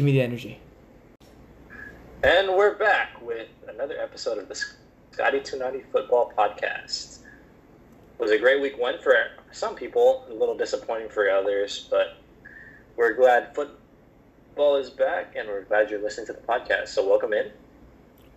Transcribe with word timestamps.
Give 0.00 0.06
me 0.06 0.12
the 0.12 0.22
energy. 0.22 0.58
And 2.22 2.56
we're 2.56 2.74
back 2.74 3.20
with 3.20 3.48
another 3.68 4.00
episode 4.00 4.38
of 4.38 4.48
the 4.48 4.54
Scotty 4.54 5.40
290 5.40 5.90
Football 5.92 6.32
Podcast. 6.34 7.18
It 7.18 8.22
was 8.22 8.30
a 8.30 8.38
great 8.38 8.62
week 8.62 8.78
one 8.78 8.98
for 9.02 9.14
some 9.52 9.74
people, 9.74 10.24
a 10.30 10.32
little 10.32 10.56
disappointing 10.56 11.10
for 11.10 11.28
others, 11.28 11.86
but 11.90 12.16
we're 12.96 13.12
glad 13.12 13.54
football 13.54 14.76
is 14.76 14.88
back 14.88 15.34
and 15.36 15.46
we're 15.46 15.64
glad 15.64 15.90
you're 15.90 16.00
listening 16.00 16.28
to 16.28 16.32
the 16.32 16.38
podcast. 16.38 16.88
So, 16.88 17.06
welcome 17.06 17.34
in. 17.34 17.50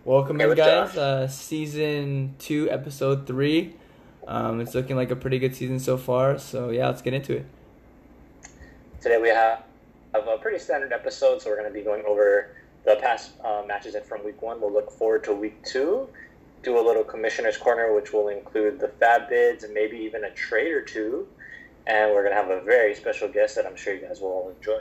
Welcome 0.04 0.42
in, 0.42 0.54
guys. 0.54 0.94
Uh, 0.98 1.26
season 1.28 2.34
two, 2.38 2.70
episode 2.70 3.26
three. 3.26 3.74
Um, 4.28 4.60
it's 4.60 4.74
looking 4.74 4.96
like 4.96 5.10
a 5.10 5.16
pretty 5.16 5.38
good 5.38 5.56
season 5.56 5.78
so 5.78 5.96
far. 5.96 6.38
So, 6.38 6.68
yeah, 6.68 6.88
let's 6.88 7.00
get 7.00 7.14
into 7.14 7.36
it. 7.36 7.46
Today 9.00 9.18
we 9.18 9.30
have, 9.30 9.62
have 10.14 10.28
a 10.28 10.38
pretty 10.38 10.58
standard 10.58 10.92
episode, 10.92 11.42
so 11.42 11.50
we're 11.50 11.56
going 11.56 11.68
to 11.68 11.74
be 11.74 11.82
going 11.82 12.04
over 12.06 12.54
the 12.84 12.96
past 13.00 13.32
uh, 13.44 13.62
matches 13.66 13.96
from 14.06 14.24
week 14.24 14.40
one. 14.40 14.60
We'll 14.60 14.72
look 14.72 14.90
forward 14.90 15.24
to 15.24 15.32
week 15.32 15.62
two, 15.64 16.08
do 16.62 16.78
a 16.78 16.82
little 16.82 17.02
commissioner's 17.02 17.56
corner, 17.56 17.92
which 17.94 18.12
will 18.12 18.28
include 18.28 18.78
the 18.78 18.88
fab 18.88 19.28
bids 19.28 19.64
and 19.64 19.74
maybe 19.74 19.96
even 19.98 20.24
a 20.24 20.30
trade 20.30 20.72
or 20.72 20.82
two. 20.82 21.26
And 21.86 22.12
we're 22.12 22.22
going 22.22 22.34
to 22.34 22.40
have 22.40 22.50
a 22.50 22.62
very 22.62 22.94
special 22.94 23.28
guest 23.28 23.56
that 23.56 23.66
I'm 23.66 23.76
sure 23.76 23.92
you 23.92 24.06
guys 24.06 24.20
will 24.20 24.28
all 24.28 24.54
enjoy. 24.56 24.80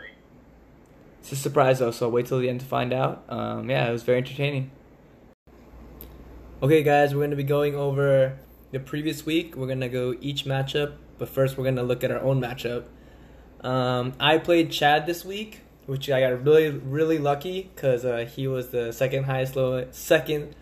It's 1.19 1.31
a 1.31 1.35
surprise, 1.35 1.79
though, 1.79 1.91
so 1.91 2.09
wait 2.09 2.27
till 2.27 2.39
the 2.39 2.49
end 2.49 2.59
to 2.59 2.65
find 2.65 2.93
out. 2.93 3.23
Um, 3.27 3.69
yeah, 3.69 3.87
it 3.87 3.91
was 3.91 4.03
very 4.03 4.19
entertaining. 4.19 4.71
Okay, 6.61 6.83
guys, 6.83 7.13
we're 7.13 7.21
going 7.21 7.31
to 7.31 7.35
be 7.35 7.43
going 7.43 7.75
over 7.75 8.37
the 8.71 8.79
previous 8.79 9.25
week. 9.25 9.55
We're 9.55 9.67
going 9.67 9.81
to 9.81 9.89
go 9.89 10.15
each 10.21 10.45
matchup, 10.45 10.95
but 11.17 11.27
first, 11.27 11.57
we're 11.57 11.63
going 11.63 11.75
to 11.77 11.83
look 11.83 12.03
at 12.03 12.11
our 12.11 12.21
own 12.21 12.39
matchup. 12.39 12.85
Um, 13.63 14.13
I 14.19 14.37
played 14.37 14.71
Chad 14.71 15.05
this 15.05 15.23
week, 15.23 15.61
which 15.85 16.09
I 16.09 16.21
got 16.21 16.43
really 16.43 16.69
really 16.69 17.17
lucky 17.17 17.69
because 17.73 18.05
uh, 18.05 18.29
he 18.29 18.47
was 18.47 18.69
the 18.69 18.91
second 18.91 19.23
highest 19.25 19.55
low 19.55 19.87
second 19.91 20.55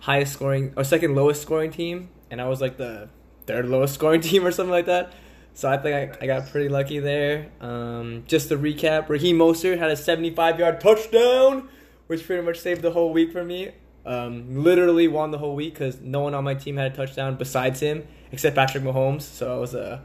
highest 0.00 0.34
scoring 0.34 0.72
or 0.76 0.84
second 0.84 1.14
lowest 1.14 1.42
scoring 1.42 1.70
team, 1.70 2.08
and 2.30 2.40
I 2.40 2.48
was 2.48 2.60
like 2.60 2.76
the 2.76 3.08
third 3.46 3.66
lowest 3.66 3.94
scoring 3.98 4.20
team 4.20 4.46
or 4.46 4.52
something 4.52 4.70
like 4.70 4.86
that. 4.86 5.12
So 5.54 5.70
I 5.70 5.78
think 5.78 6.18
I, 6.20 6.24
I 6.24 6.26
got 6.26 6.50
pretty 6.50 6.68
lucky 6.68 6.98
there. 6.98 7.50
Um, 7.62 8.24
just 8.26 8.50
to 8.50 8.58
recap, 8.58 9.08
Raheem 9.08 9.38
Mostert 9.38 9.78
had 9.78 9.90
a 9.90 9.96
75 9.96 10.58
yard 10.58 10.80
touchdown, 10.80 11.70
which 12.08 12.26
pretty 12.26 12.42
much 12.42 12.58
saved 12.58 12.82
the 12.82 12.90
whole 12.90 13.12
week 13.12 13.32
for 13.32 13.42
me. 13.42 13.72
Um, 14.04 14.62
literally 14.62 15.08
won 15.08 15.30
the 15.30 15.38
whole 15.38 15.56
week 15.56 15.74
because 15.74 16.00
no 16.00 16.20
one 16.20 16.34
on 16.34 16.44
my 16.44 16.54
team 16.54 16.76
had 16.76 16.92
a 16.92 16.94
touchdown 16.94 17.36
besides 17.36 17.80
him 17.80 18.06
except 18.30 18.54
Patrick 18.54 18.84
Mahomes. 18.84 19.22
So 19.22 19.56
I 19.56 19.58
was 19.58 19.74
uh, 19.74 20.00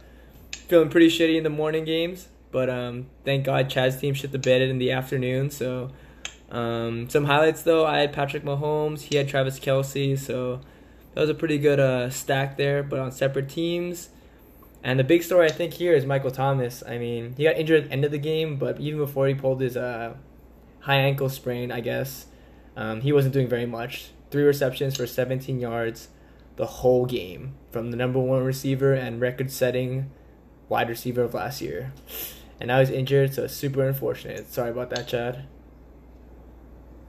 feeling 0.72 0.90
pretty 0.90 1.10
shitty 1.10 1.36
in 1.36 1.44
the 1.44 1.50
morning 1.50 1.84
games. 1.84 2.30
But 2.50 2.70
um, 2.70 3.08
thank 3.26 3.44
God 3.44 3.70
Chad's 3.70 3.98
team 3.98 4.14
shit 4.14 4.32
the 4.32 4.40
bed 4.40 4.62
in 4.62 4.78
the 4.78 4.92
afternoon. 4.92 5.50
So 5.52 5.92
um, 6.50 7.10
some 7.10 7.26
highlights 7.26 7.64
though, 7.64 7.86
I 7.86 8.00
had 8.00 8.14
Patrick 8.14 8.44
Mahomes, 8.44 9.02
he 9.02 9.18
had 9.18 9.28
Travis 9.28 9.60
Kelce, 9.60 10.18
so 10.18 10.62
that 11.14 11.22
was 11.22 11.30
a 11.30 11.34
pretty 11.34 11.58
good 11.58 11.80
uh, 11.82 12.10
stack 12.10 12.56
there. 12.56 12.84
But 12.84 13.00
on 13.00 13.12
separate 13.12 13.50
teams, 13.50 14.10
and 14.82 14.98
the 14.98 15.04
big 15.04 15.24
story 15.24 15.48
I 15.48 15.52
think 15.52 15.74
here 15.74 15.94
is 15.94 16.06
Michael 16.06 16.32
Thomas. 16.32 16.82
I 16.88 16.98
mean, 16.98 17.36
he 17.36 17.44
got 17.44 17.58
injured 17.58 17.84
at 17.84 17.88
the 17.90 17.94
end 17.94 18.06
of 18.06 18.12
the 18.12 18.18
game, 18.18 18.56
but 18.56 18.80
even 18.80 19.00
before 19.00 19.28
he 19.28 19.34
pulled 19.34 19.60
his 19.60 19.76
uh, 19.76 20.16
high 20.80 21.00
ankle 21.00 21.28
sprain, 21.28 21.70
I 21.70 21.82
guess 21.82 22.28
um, 22.78 23.02
he 23.02 23.12
wasn't 23.12 23.34
doing 23.34 23.50
very 23.50 23.66
much. 23.66 24.12
Three 24.32 24.44
receptions 24.44 24.96
for 24.96 25.06
17 25.06 25.60
yards 25.60 26.08
the 26.56 26.66
whole 26.66 27.06
game 27.06 27.56
from 27.72 27.92
the 27.92 27.98
number 27.98 28.20
one 28.20 28.44
receiver 28.44 28.94
and 28.94 29.20
record-setting 29.20 30.10
wide 30.72 30.90
receiver 30.90 31.22
of 31.22 31.34
last 31.36 31.62
year 31.62 31.92
and 32.62 32.72
I 32.72 32.80
was 32.80 32.92
injured, 32.92 33.34
so 33.34 33.48
super 33.48 33.88
unfortunate. 33.88 34.48
Sorry 34.54 34.70
about 34.70 34.92
that, 34.92 35.08
Chad. 35.08 35.46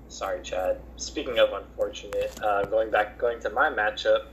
Sorry, 0.08 0.42
Chad. 0.42 0.80
Speaking 0.96 1.38
of 1.38 1.52
unfortunate, 1.52 2.40
uh, 2.42 2.64
going 2.64 2.90
back, 2.90 3.18
going 3.18 3.38
to 3.40 3.50
my 3.50 3.68
matchup, 3.68 4.24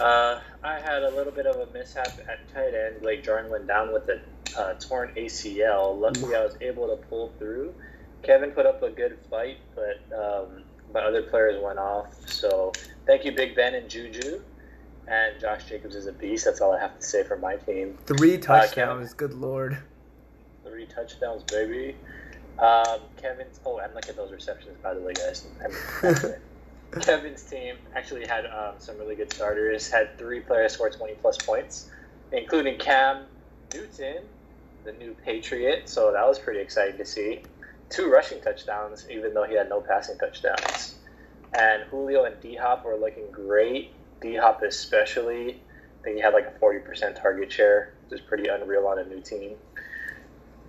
uh, 0.00 0.40
I 0.64 0.80
had 0.80 1.04
a 1.04 1.10
little 1.10 1.32
bit 1.32 1.46
of 1.46 1.56
a 1.56 1.72
mishap 1.72 2.08
at 2.28 2.52
tight 2.52 2.74
end. 2.74 3.02
Blake 3.02 3.22
Jarwin 3.22 3.52
went 3.52 3.68
down 3.68 3.92
with 3.92 4.08
a 4.08 4.20
uh, 4.58 4.74
torn 4.80 5.12
ACL. 5.16 5.98
Luckily, 5.98 6.34
I 6.34 6.44
was 6.44 6.56
able 6.60 6.88
to 6.88 6.96
pull 7.06 7.32
through. 7.38 7.72
Kevin 8.24 8.50
put 8.50 8.66
up 8.66 8.82
a 8.82 8.90
good 8.90 9.16
fight, 9.30 9.58
but 9.76 10.02
um, 10.16 10.64
my 10.92 11.00
other 11.00 11.22
players 11.22 11.62
went 11.62 11.78
off. 11.78 12.14
So 12.28 12.72
thank 13.06 13.24
you, 13.24 13.30
Big 13.30 13.54
Ben 13.54 13.74
and 13.76 13.88
Juju. 13.88 14.42
And 15.08 15.40
Josh 15.40 15.68
Jacobs 15.68 15.94
is 15.94 16.06
a 16.06 16.12
beast. 16.12 16.44
That's 16.44 16.60
all 16.60 16.72
I 16.72 16.80
have 16.80 16.96
to 16.98 17.04
say 17.04 17.24
for 17.24 17.36
my 17.36 17.56
team. 17.56 17.98
Three 18.06 18.36
uh, 18.36 18.40
touchdowns. 18.40 19.14
good 19.14 19.34
lord 19.34 19.78
three 20.64 20.86
touchdowns, 20.86 21.42
baby. 21.44 21.96
Um, 22.58 23.00
Kevin's 23.20 23.60
oh, 23.64 23.78
and 23.78 23.94
look 23.94 24.08
at 24.08 24.16
those 24.16 24.32
receptions, 24.32 24.76
by 24.82 24.94
the 24.94 25.00
way, 25.00 25.12
guys. 25.14 25.46
Kevin's 27.00 27.42
team 27.42 27.76
actually 27.94 28.26
had 28.26 28.46
um, 28.46 28.74
some 28.78 28.98
really 28.98 29.14
good 29.14 29.32
starters. 29.32 29.90
Had 29.90 30.18
three 30.18 30.40
players 30.40 30.72
score 30.72 30.90
twenty 30.90 31.14
plus 31.14 31.38
points, 31.38 31.90
including 32.30 32.78
Cam 32.78 33.24
Newton, 33.74 34.24
the 34.84 34.92
new 34.92 35.14
Patriot. 35.24 35.88
So 35.88 36.12
that 36.12 36.26
was 36.26 36.38
pretty 36.38 36.60
exciting 36.60 36.98
to 36.98 37.04
see. 37.04 37.42
Two 37.88 38.10
rushing 38.10 38.40
touchdowns, 38.40 39.06
even 39.10 39.34
though 39.34 39.44
he 39.44 39.54
had 39.54 39.68
no 39.68 39.80
passing 39.80 40.18
touchdowns. 40.18 40.96
And 41.54 41.82
Julio 41.84 42.24
and 42.24 42.40
D 42.40 42.56
Hop 42.56 42.84
were 42.84 42.96
looking 42.96 43.30
great. 43.30 43.92
D 44.22 44.36
Hop 44.36 44.62
especially. 44.62 45.60
I 46.00 46.04
think 46.04 46.16
he 46.16 46.22
had 46.22 46.32
like 46.32 46.46
a 46.46 46.58
forty 46.58 46.78
percent 46.78 47.16
target 47.16 47.52
share, 47.52 47.94
which 48.08 48.20
is 48.20 48.26
pretty 48.26 48.48
unreal 48.48 48.86
on 48.86 48.98
a 48.98 49.04
new 49.04 49.20
team 49.20 49.56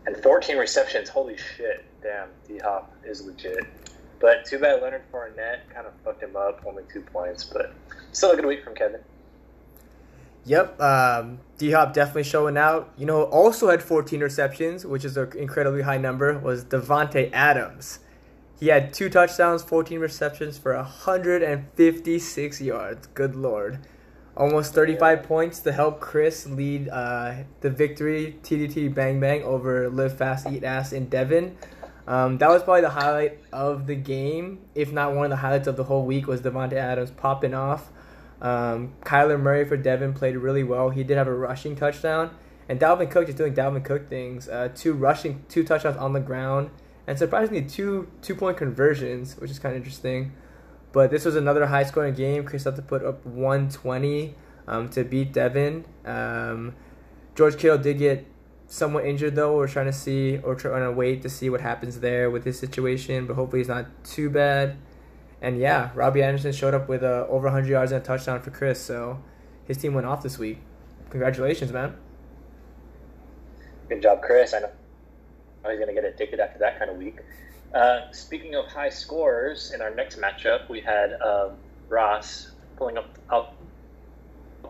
and 0.06 0.18
14 0.18 0.58
receptions. 0.58 1.10
Holy 1.10 1.38
shit! 1.38 1.86
Damn, 2.02 2.30
D 2.48 2.58
Hop 2.60 2.94
is 3.06 3.26
legit. 3.26 3.66
But 4.20 4.46
too 4.46 4.60
bad 4.60 4.82
Leonard 4.82 5.04
Fournette 5.12 5.70
kind 5.74 5.86
of 5.86 5.94
fucked 6.04 6.24
him 6.24 6.36
up, 6.36 6.64
only 6.66 6.84
two 6.92 7.02
points. 7.02 7.44
But 7.44 7.74
still 8.12 8.32
a 8.32 8.36
good 8.36 8.46
week 8.46 8.64
from 8.64 8.76
Kevin. 8.76 9.02
Yep, 10.46 10.82
um, 10.82 11.40
D 11.58 11.72
Hop 11.72 11.94
definitely 11.94 12.24
showing 12.24 12.58
out. 12.58 12.92
You 12.98 13.06
know, 13.06 13.24
also 13.24 13.70
had 13.70 13.82
14 13.82 14.20
receptions, 14.20 14.86
which 14.86 15.06
is 15.06 15.16
an 15.18 15.32
incredibly 15.38 15.82
high 15.82 15.98
number. 15.98 16.38
Was 16.38 16.66
Davante 16.66 17.32
Adams? 17.32 18.00
He 18.64 18.70
had 18.70 18.94
two 18.94 19.10
touchdowns, 19.10 19.62
14 19.62 20.00
receptions 20.00 20.58
for 20.58 20.74
156 20.74 22.62
yards. 22.62 23.08
Good 23.08 23.36
lord 23.36 23.80
almost 24.36 24.74
35 24.74 25.24
points 25.24 25.60
to 25.60 25.72
help 25.72 26.00
Chris 26.00 26.48
lead 26.48 26.88
uh, 26.90 27.36
the 27.60 27.70
victory 27.70 28.38
TDT 28.42 28.94
Bang 28.94 29.20
Bang 29.20 29.44
over 29.44 29.90
Live 29.90 30.18
Fast 30.18 30.48
Eat 30.48 30.64
Ass 30.64 30.94
in 30.94 31.10
Devon. 31.10 31.58
Um, 32.08 32.38
that 32.38 32.50
was 32.50 32.64
probably 32.64 32.82
the 32.82 32.90
highlight 32.90 33.40
of 33.52 33.86
the 33.86 33.96
game, 33.96 34.62
if 34.76 34.94
not 34.94 35.14
one 35.14 35.26
of 35.26 35.30
the 35.30 35.36
highlights 35.36 35.68
of 35.68 35.78
the 35.78 35.84
whole 35.84 36.06
week, 36.06 36.28
was 36.28 36.42
Davante 36.42 36.74
Adams 36.74 37.12
popping 37.12 37.54
off. 37.54 37.90
Um, 38.42 38.94
Kyler 39.02 39.40
Murray 39.40 39.66
for 39.66 39.78
Devon 39.78 40.14
played 40.14 40.36
really 40.36 40.64
well. 40.64 40.90
He 40.90 41.04
did 41.04 41.18
have 41.18 41.28
a 41.28 41.36
rushing 41.36 41.76
touchdown, 41.76 42.32
and 42.68 42.80
Dalvin 42.80 43.12
Cook 43.12 43.30
is 43.30 43.36
doing 43.36 43.54
Dalvin 43.54 43.86
Cook 43.86 44.10
things. 44.10 44.50
Uh, 44.50 44.70
two 44.74 44.94
rushing, 44.94 45.46
two 45.48 45.64
touchdowns 45.64 45.98
on 45.98 46.14
the 46.14 46.20
ground, 46.20 46.72
and 47.08 47.18
surprisingly 47.18 47.64
two 47.64 48.10
two 48.22 48.36
point 48.36 48.58
conversions, 48.58 49.36
which 49.38 49.52
is 49.52 49.60
kind 49.60 49.76
of 49.76 49.78
interesting. 49.78 50.34
But 50.92 51.10
this 51.10 51.26
was 51.26 51.36
another 51.36 51.66
high 51.66 51.84
scoring 51.84 52.14
game. 52.14 52.46
Chris 52.46 52.66
had 52.66 52.76
to 52.76 52.82
put 52.82 53.04
up 53.04 53.26
120 53.26 54.36
um, 54.68 54.90
to 54.90 55.04
beat 55.04 55.34
Devon. 55.34 55.86
Um, 56.06 56.76
George 57.36 57.58
Kittle 57.58 57.80
did 57.80 57.98
get 57.98 58.28
somewhat 58.68 59.06
injured 59.06 59.36
though. 59.36 59.56
We're 59.56 59.68
trying 59.68 59.88
to 59.88 59.94
see 59.94 60.38
or 60.38 60.56
trying 60.56 60.84
to 60.84 60.92
wait 60.92 61.24
to 61.24 61.30
see 61.30 61.50
what 61.50 61.62
happens 61.62 62.00
there 62.00 62.30
with 62.30 62.46
his 62.46 62.60
situation, 62.60 63.26
but 63.26 63.36
hopefully 63.36 63.62
he's 63.62 63.68
not 63.68 63.88
too 64.04 64.30
bad. 64.30 64.78
And 65.42 65.58
yeah, 65.60 65.90
Robbie 65.94 66.24
Anderson 66.24 66.54
showed 66.54 66.74
up 66.74 66.88
with 66.88 67.04
uh, 67.04 67.26
over 67.28 67.48
100 67.48 67.68
yards 67.68 67.92
and 67.92 68.02
a 68.02 68.06
touchdown 68.06 68.42
for 68.42 68.52
Chris, 68.52 68.80
so 68.80 69.22
his 69.66 69.78
team 69.78 69.94
went 69.94 70.08
off 70.08 70.24
this 70.24 70.38
week. 70.38 70.60
Congratulations, 71.10 71.74
man. 71.74 71.98
Good 73.90 74.02
job, 74.02 74.22
Chris. 74.22 74.54
I 74.54 74.60
know 74.60 74.70
he's 75.72 75.80
going 75.80 75.94
to 75.94 76.02
get 76.02 76.06
addicted 76.06 76.40
after 76.40 76.60
that 76.60 76.80
kind 76.80 76.92
of 76.92 76.98
week. 76.98 77.20
Uh, 77.74 78.12
speaking 78.12 78.56
of 78.56 78.66
high 78.68 78.90
scores, 78.90 79.72
in 79.72 79.82
our 79.82 79.94
next 79.94 80.20
matchup, 80.20 80.70
we 80.70 80.80
had 80.80 81.14
um, 81.22 81.54
Ross 81.90 82.52
pulling 82.78 82.98
up 82.98 83.56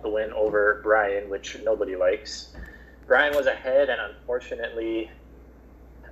the 0.01 0.09
win 0.09 0.31
over 0.33 0.81
Brian, 0.83 1.29
which 1.29 1.57
nobody 1.63 1.95
likes. 1.95 2.55
Brian 3.07 3.35
was 3.35 3.47
ahead, 3.47 3.89
and 3.89 3.99
unfortunately, 3.99 5.09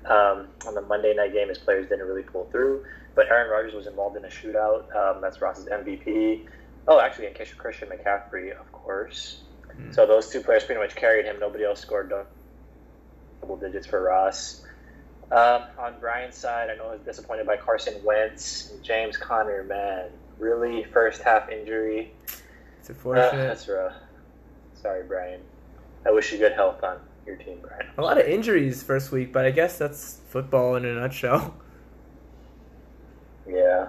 um, 0.05 0.47
on 0.65 0.75
the 0.75 0.81
Monday 0.81 1.13
night 1.13 1.33
game, 1.33 1.49
his 1.49 1.57
players 1.57 1.87
didn't 1.87 2.07
really 2.07 2.23
pull 2.23 2.45
through. 2.51 2.85
But 3.13 3.27
Aaron 3.27 3.51
Rodgers 3.51 3.73
was 3.73 3.87
involved 3.87 4.17
in 4.17 4.25
a 4.25 4.29
shootout. 4.29 4.93
Um, 4.95 5.21
that's 5.21 5.41
Ross's 5.41 5.65
MVP. 5.65 6.47
Oh, 6.87 6.99
actually, 6.99 7.27
and 7.27 7.35
Christian 7.35 7.89
McCaffrey, 7.89 8.57
of 8.57 8.71
course. 8.71 9.41
Mm-hmm. 9.69 9.91
So 9.91 10.07
those 10.07 10.29
two 10.29 10.41
players 10.41 10.63
pretty 10.63 10.81
much 10.81 10.95
carried 10.95 11.25
him. 11.25 11.39
Nobody 11.39 11.63
else 11.63 11.81
scored 11.81 12.11
double 13.41 13.57
digits 13.57 13.85
for 13.85 14.01
Ross. 14.01 14.65
Um, 15.31 15.63
on 15.79 15.95
Brian's 16.01 16.35
side, 16.35 16.69
I 16.69 16.75
know 16.75 16.89
I 16.89 16.91
was 16.91 17.01
disappointed 17.01 17.47
by 17.47 17.55
Carson 17.55 17.93
Wentz, 18.03 18.73
James 18.83 19.15
Conner, 19.15 19.63
man, 19.63 20.09
really 20.39 20.83
first 20.85 21.21
half 21.21 21.49
injury. 21.49 22.11
It's 22.79 22.89
unfortunate. 22.89 23.29
Ah, 23.33 23.37
uh, 23.37 23.43
that's 23.47 23.67
rough. 23.69 23.93
Sorry, 24.73 25.03
Brian. 25.07 25.39
I 26.05 26.11
wish 26.11 26.33
you 26.33 26.37
good 26.37 26.51
health 26.51 26.83
on 26.83 26.99
your 27.25 27.37
team, 27.37 27.59
Brian. 27.61 27.87
A 27.97 28.01
lot 28.01 28.17
of 28.17 28.25
injuries 28.25 28.83
first 28.83 29.11
week, 29.11 29.31
but 29.31 29.45
I 29.45 29.51
guess 29.51 29.77
that's 29.77 30.19
football 30.29 30.75
in 30.75 30.85
a 30.85 30.93
nutshell. 30.93 31.55
Yeah. 33.47 33.87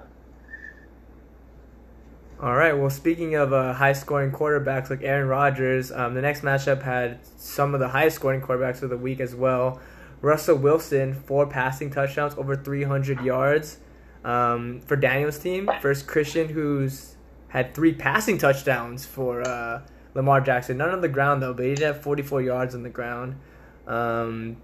All 2.40 2.54
right. 2.54 2.72
Well, 2.72 2.90
speaking 2.90 3.36
of 3.36 3.52
uh, 3.52 3.74
high-scoring 3.74 4.32
quarterbacks 4.32 4.90
like 4.90 5.02
Aaron 5.02 5.28
Rodgers, 5.28 5.92
um, 5.92 6.14
the 6.14 6.22
next 6.22 6.40
matchup 6.40 6.82
had 6.82 7.20
some 7.36 7.74
of 7.74 7.78
the 7.78 7.88
highest-scoring 7.88 8.40
quarterbacks 8.40 8.82
of 8.82 8.90
the 8.90 8.96
week 8.96 9.20
as 9.20 9.34
well. 9.34 9.80
Russell 10.22 10.56
Wilson, 10.56 11.12
four 11.12 11.46
passing 11.46 11.90
touchdowns, 11.90 12.34
over 12.38 12.56
300 12.56 13.20
yards 13.20 13.78
um, 14.24 14.80
for 14.80 14.96
Daniel's 14.96 15.38
team. 15.38 15.68
First 15.80 16.06
Christian, 16.06 16.48
who's 16.48 17.16
had 17.48 17.74
three 17.74 17.92
passing 17.92 18.38
touchdowns 18.38 19.04
for 19.04 19.46
uh, 19.46 19.82
Lamar 20.14 20.40
Jackson. 20.40 20.78
None 20.78 20.90
on 20.90 21.00
the 21.00 21.08
ground 21.08 21.42
though, 21.42 21.52
but 21.52 21.66
he 21.66 21.74
did 21.74 21.84
have 21.84 22.02
44 22.02 22.40
yards 22.40 22.74
on 22.74 22.82
the 22.82 22.88
ground. 22.88 23.38
Um, 23.86 24.56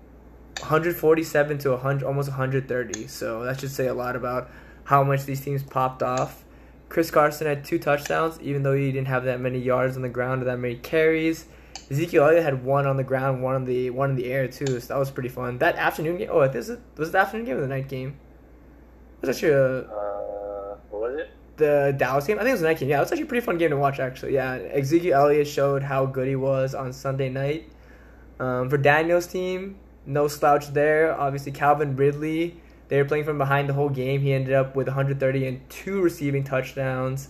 147 0.60 1.58
to 1.58 1.70
100, 1.72 2.06
almost 2.06 2.28
130. 2.28 3.06
So 3.08 3.44
that 3.44 3.60
should 3.60 3.70
say 3.70 3.88
a 3.88 3.94
lot 3.94 4.16
about 4.16 4.50
how 4.84 5.04
much 5.04 5.24
these 5.24 5.40
teams 5.40 5.62
popped 5.62 6.02
off. 6.02 6.44
Chris 6.88 7.10
Carson 7.10 7.46
had 7.46 7.64
two 7.64 7.78
touchdowns, 7.78 8.40
even 8.40 8.62
though 8.62 8.74
he 8.74 8.90
didn't 8.90 9.08
have 9.08 9.24
that 9.24 9.40
many 9.40 9.58
yards 9.58 9.96
on 9.96 10.02
the 10.02 10.08
ground 10.08 10.42
or 10.42 10.46
that 10.46 10.58
many 10.58 10.76
carries. 10.76 11.44
Ezekiel 11.90 12.24
Elliott 12.24 12.42
had 12.42 12.64
one 12.64 12.86
on 12.86 12.96
the 12.96 13.04
ground, 13.04 13.42
one 13.42 13.54
on 13.54 13.64
the 13.64 13.90
one 13.90 14.10
in 14.10 14.16
the 14.16 14.26
air 14.26 14.48
too. 14.48 14.80
So 14.80 14.94
that 14.94 14.98
was 14.98 15.10
pretty 15.10 15.28
fun. 15.28 15.58
That 15.58 15.76
afternoon 15.76 16.18
game. 16.18 16.28
Oh, 16.30 16.46
this 16.48 16.68
is, 16.68 16.78
was 16.96 17.08
it 17.08 17.12
the 17.12 17.18
afternoon 17.18 17.46
game 17.46 17.56
or 17.56 17.60
the 17.60 17.68
night 17.68 17.88
game? 17.88 18.16
It 19.22 19.26
was 19.26 19.36
actually 19.36 19.52
a. 19.52 19.78
Uh, 19.80 20.76
what 20.90 21.02
was 21.02 21.20
it? 21.20 21.30
The 21.56 21.94
Dallas 21.96 22.26
game. 22.26 22.36
I 22.36 22.40
think 22.40 22.50
it 22.50 22.52
was 22.52 22.60
the 22.60 22.68
night 22.68 22.78
game. 22.78 22.88
Yeah, 22.88 22.98
it 22.98 23.00
was 23.00 23.12
actually 23.12 23.24
a 23.24 23.28
pretty 23.28 23.44
fun 23.44 23.58
game 23.58 23.70
to 23.70 23.76
watch. 23.76 23.98
Actually, 23.98 24.34
yeah. 24.34 24.54
Ezekiel 24.54 25.18
Elliott 25.18 25.48
showed 25.48 25.82
how 25.82 26.06
good 26.06 26.28
he 26.28 26.36
was 26.36 26.74
on 26.74 26.92
Sunday 26.92 27.28
night. 27.28 27.70
Um, 28.38 28.68
for 28.70 28.78
Daniel's 28.78 29.26
team, 29.26 29.78
no 30.06 30.28
slouch 30.28 30.68
there. 30.68 31.18
Obviously, 31.18 31.52
Calvin 31.52 31.96
Ridley. 31.96 32.60
They 32.88 32.96
were 32.96 33.04
playing 33.04 33.24
from 33.24 33.38
behind 33.38 33.68
the 33.68 33.74
whole 33.74 33.90
game. 33.90 34.20
He 34.22 34.32
ended 34.32 34.54
up 34.54 34.74
with 34.74 34.86
130 34.86 35.46
and 35.46 35.68
two 35.68 36.00
receiving 36.00 36.44
touchdowns. 36.44 37.28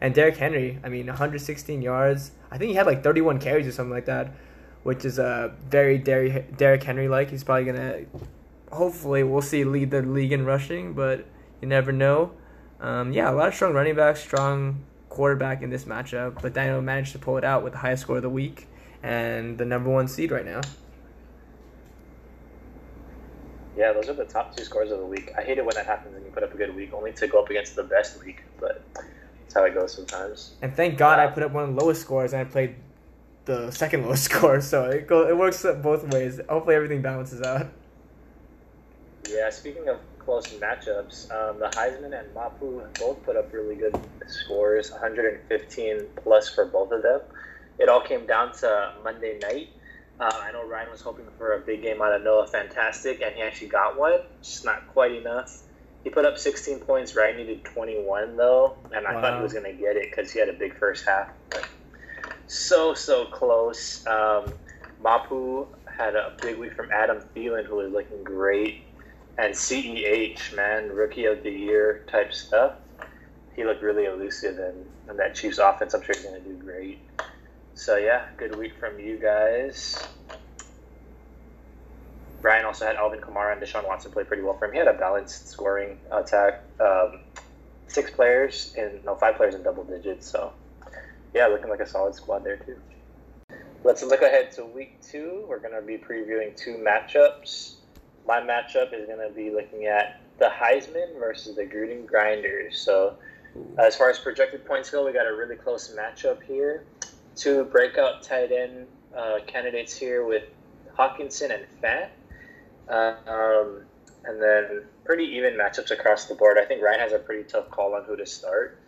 And 0.00 0.14
Derrick 0.14 0.36
Henry, 0.36 0.78
I 0.84 0.88
mean, 0.88 1.06
116 1.06 1.82
yards. 1.82 2.30
I 2.50 2.58
think 2.58 2.70
he 2.70 2.74
had 2.74 2.86
like 2.86 3.02
31 3.02 3.38
carries 3.38 3.66
or 3.66 3.72
something 3.72 3.92
like 3.92 4.06
that, 4.06 4.32
which 4.82 5.04
is 5.04 5.18
uh, 5.18 5.52
very 5.68 5.98
Derrick, 5.98 6.82
Henry 6.82 7.08
like. 7.08 7.30
He's 7.30 7.44
probably 7.44 7.72
to, 7.72 8.06
hopefully, 8.72 9.22
we'll 9.22 9.42
see 9.42 9.64
lead 9.64 9.90
the 9.90 10.02
league 10.02 10.32
in 10.32 10.44
rushing, 10.44 10.94
but 10.94 11.26
you 11.60 11.68
never 11.68 11.92
know. 11.92 12.32
Um, 12.80 13.12
yeah, 13.12 13.30
a 13.30 13.32
lot 13.32 13.48
of 13.48 13.54
strong 13.54 13.74
running 13.74 13.94
backs, 13.94 14.20
strong 14.20 14.84
quarterback 15.10 15.62
in 15.62 15.70
this 15.70 15.84
matchup, 15.84 16.40
but 16.40 16.54
Daniel 16.54 16.80
managed 16.80 17.12
to 17.12 17.18
pull 17.18 17.36
it 17.36 17.44
out 17.44 17.62
with 17.62 17.74
the 17.74 17.78
highest 17.78 18.02
score 18.02 18.16
of 18.16 18.22
the 18.22 18.30
week 18.30 18.66
and 19.02 19.58
the 19.58 19.64
number 19.64 19.90
one 19.90 20.08
seed 20.08 20.30
right 20.30 20.46
now. 20.46 20.60
Yeah, 23.76 23.92
those 23.92 24.08
are 24.08 24.14
the 24.14 24.24
top 24.24 24.56
two 24.56 24.64
scores 24.64 24.90
of 24.90 24.98
the 24.98 25.06
week. 25.06 25.32
I 25.38 25.42
hate 25.42 25.58
it 25.58 25.64
when 25.64 25.74
that 25.74 25.86
happens 25.86 26.14
and 26.14 26.24
you 26.24 26.30
put 26.30 26.42
up 26.42 26.52
a 26.52 26.56
good 26.56 26.74
week 26.74 26.92
only 26.92 27.12
to 27.12 27.26
go 27.26 27.40
up 27.40 27.50
against 27.50 27.76
the 27.76 27.84
best 27.84 28.22
week, 28.24 28.42
but 28.58 28.79
that's 29.50 29.58
how 29.58 29.64
it 29.64 29.74
goes 29.74 29.94
sometimes. 29.94 30.52
And 30.62 30.74
thank 30.74 30.96
God 30.96 31.18
I 31.18 31.26
put 31.26 31.42
up 31.42 31.50
one 31.50 31.64
of 31.64 31.74
the 31.74 31.80
lowest 31.80 32.02
scores 32.02 32.32
and 32.32 32.42
I 32.42 32.44
played 32.44 32.76
the 33.46 33.70
second 33.72 34.02
lowest 34.06 34.24
score, 34.24 34.60
so 34.60 34.84
it 34.84 35.06
go 35.06 35.28
it 35.28 35.36
works 35.36 35.66
both 35.82 36.06
ways. 36.12 36.40
Hopefully 36.48 36.76
everything 36.76 37.02
balances 37.02 37.42
out. 37.42 37.68
Yeah, 39.28 39.50
speaking 39.50 39.88
of 39.88 39.98
close 40.18 40.46
matchups, 40.46 41.30
um, 41.32 41.58
the 41.58 41.68
Heisman 41.70 42.18
and 42.18 42.32
Mapu 42.34 42.82
both 42.98 43.22
put 43.24 43.36
up 43.36 43.52
really 43.52 43.74
good 43.74 43.98
scores, 44.26 44.90
115 44.90 46.00
plus 46.22 46.48
for 46.48 46.66
both 46.66 46.92
of 46.92 47.02
them. 47.02 47.20
It 47.78 47.88
all 47.88 48.00
came 48.00 48.26
down 48.26 48.52
to 48.58 48.92
Monday 49.02 49.38
night. 49.40 49.70
Uh, 50.18 50.30
I 50.32 50.52
know 50.52 50.66
Ryan 50.66 50.90
was 50.90 51.00
hoping 51.00 51.24
for 51.38 51.54
a 51.54 51.60
big 51.60 51.82
game 51.82 52.02
out 52.02 52.12
of 52.12 52.22
Noah 52.22 52.46
Fantastic, 52.46 53.22
and 53.22 53.34
he 53.34 53.42
actually 53.42 53.68
got 53.68 53.98
one, 53.98 54.20
just 54.42 54.64
not 54.64 54.86
quite 54.88 55.12
enough. 55.12 55.62
He 56.04 56.10
put 56.10 56.24
up 56.24 56.38
16 56.38 56.80
points. 56.80 57.14
Ryan 57.14 57.36
needed 57.36 57.64
21 57.64 58.36
though, 58.36 58.76
and 58.94 59.06
I 59.06 59.14
wow. 59.14 59.20
thought 59.20 59.36
he 59.36 59.42
was 59.42 59.52
going 59.52 59.64
to 59.64 59.78
get 59.78 59.96
it 59.96 60.10
because 60.10 60.32
he 60.32 60.38
had 60.38 60.48
a 60.48 60.54
big 60.54 60.76
first 60.78 61.04
half. 61.06 61.28
But 61.50 61.68
so 62.46 62.94
so 62.94 63.26
close. 63.26 64.06
Um, 64.06 64.52
Mapu 65.02 65.66
had 65.86 66.14
a 66.14 66.32
big 66.40 66.58
week 66.58 66.74
from 66.74 66.90
Adam 66.92 67.20
Thielen, 67.34 67.64
who 67.64 67.76
was 67.76 67.92
looking 67.92 68.22
great, 68.24 68.82
and 69.38 69.54
Ceh, 69.54 70.54
man, 70.54 70.88
rookie 70.90 71.26
of 71.26 71.42
the 71.42 71.50
year 71.50 72.02
type 72.10 72.32
stuff. 72.32 72.74
He 73.54 73.64
looked 73.64 73.82
really 73.82 74.04
elusive, 74.04 74.58
and, 74.58 74.86
and 75.08 75.18
that 75.18 75.34
Chiefs 75.34 75.58
offense, 75.58 75.94
I'm 75.94 76.02
sure 76.02 76.14
he's 76.14 76.24
going 76.24 76.42
to 76.42 76.48
do 76.48 76.56
great. 76.56 76.98
So 77.74 77.96
yeah, 77.96 78.24
good 78.36 78.56
week 78.56 78.72
from 78.78 78.98
you 78.98 79.18
guys. 79.18 79.96
Brian 82.40 82.64
also 82.64 82.86
had 82.86 82.96
Alvin 82.96 83.20
Kamara 83.20 83.52
and 83.52 83.62
Deshaun 83.62 83.86
Watson 83.86 84.12
play 84.12 84.24
pretty 84.24 84.42
well 84.42 84.56
for 84.56 84.66
him. 84.66 84.72
He 84.72 84.78
had 84.78 84.88
a 84.88 84.94
balanced 84.94 85.48
scoring 85.48 85.98
attack. 86.10 86.62
Um, 86.80 87.20
six 87.90 88.10
players 88.10 88.74
and 88.78 89.04
no 89.04 89.16
five 89.16 89.36
players 89.36 89.54
in 89.54 89.62
double 89.62 89.84
digits. 89.84 90.30
So 90.30 90.52
yeah, 91.34 91.46
looking 91.46 91.68
like 91.68 91.80
a 91.80 91.86
solid 91.86 92.14
squad 92.14 92.44
there 92.44 92.56
too. 92.56 92.76
Let's 93.82 94.02
look 94.02 94.22
ahead 94.22 94.52
to 94.52 94.64
week 94.64 95.00
two. 95.02 95.44
We're 95.48 95.58
going 95.58 95.74
to 95.74 95.82
be 95.82 95.96
previewing 95.96 96.56
two 96.56 96.76
matchups. 96.76 97.76
My 98.26 98.40
matchup 98.40 98.92
is 98.92 99.06
going 99.06 99.26
to 99.26 99.34
be 99.34 99.50
looking 99.50 99.86
at 99.86 100.20
the 100.38 100.48
Heisman 100.48 101.18
versus 101.18 101.56
the 101.56 101.64
Gruden 101.64 102.06
Grinders. 102.06 102.78
So, 102.78 103.16
as 103.78 103.96
far 103.96 104.10
as 104.10 104.18
projected 104.18 104.64
points 104.64 104.90
go, 104.90 105.04
we 105.04 105.12
got 105.12 105.26
a 105.26 105.34
really 105.34 105.56
close 105.56 105.94
matchup 105.94 106.42
here. 106.42 106.84
Two 107.34 107.64
breakout 107.64 108.22
tight 108.22 108.52
end 108.52 108.86
uh, 109.16 109.38
candidates 109.46 109.96
here 109.96 110.24
with 110.24 110.44
Hockenson 110.96 111.52
and 111.52 111.64
Fant. 111.82 112.08
Um, 112.90 113.82
and 114.24 114.42
then 114.42 114.84
pretty 115.04 115.24
even 115.24 115.54
matchups 115.54 115.90
across 115.90 116.26
the 116.26 116.34
board. 116.34 116.58
I 116.58 116.64
think 116.64 116.82
Ryan 116.82 117.00
has 117.00 117.12
a 117.12 117.18
pretty 117.18 117.44
tough 117.44 117.70
call 117.70 117.94
on 117.94 118.04
who 118.04 118.16
to 118.16 118.26
start. 118.26 118.78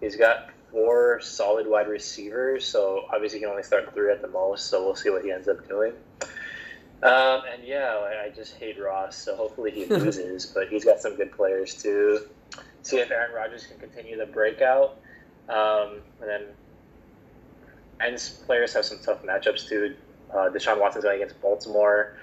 He's 0.00 0.16
got 0.16 0.50
four 0.70 1.20
solid 1.20 1.66
wide 1.66 1.88
receivers, 1.88 2.64
so 2.64 3.04
obviously 3.12 3.38
he 3.38 3.44
can 3.44 3.50
only 3.50 3.62
start 3.62 3.92
three 3.94 4.10
at 4.10 4.22
the 4.22 4.28
most. 4.28 4.66
So 4.66 4.84
we'll 4.84 4.94
see 4.94 5.10
what 5.10 5.24
he 5.24 5.32
ends 5.32 5.48
up 5.48 5.68
doing. 5.68 5.92
Um, 7.02 7.42
and 7.52 7.64
yeah, 7.64 7.96
I 8.24 8.30
just 8.30 8.56
hate 8.56 8.80
Ross, 8.80 9.16
so 9.16 9.36
hopefully 9.36 9.70
he 9.70 9.84
loses. 9.86 10.46
but 10.46 10.68
he's 10.68 10.84
got 10.84 11.00
some 11.00 11.16
good 11.16 11.32
players 11.32 11.74
too. 11.80 12.20
See 12.82 12.98
if 12.98 13.10
Aaron 13.10 13.34
Rodgers 13.34 13.66
can 13.66 13.78
continue 13.78 14.16
the 14.16 14.26
breakout. 14.26 14.98
Um, 15.48 16.00
and 16.20 16.28
then 16.28 16.42
and 18.00 18.32
players 18.46 18.72
have 18.74 18.84
some 18.84 18.98
tough 19.04 19.22
matchups 19.22 19.68
too. 19.68 19.94
Uh, 20.30 20.48
Deshaun 20.50 20.80
Watson's 20.80 21.04
going 21.04 21.16
against 21.16 21.40
Baltimore 21.40 22.14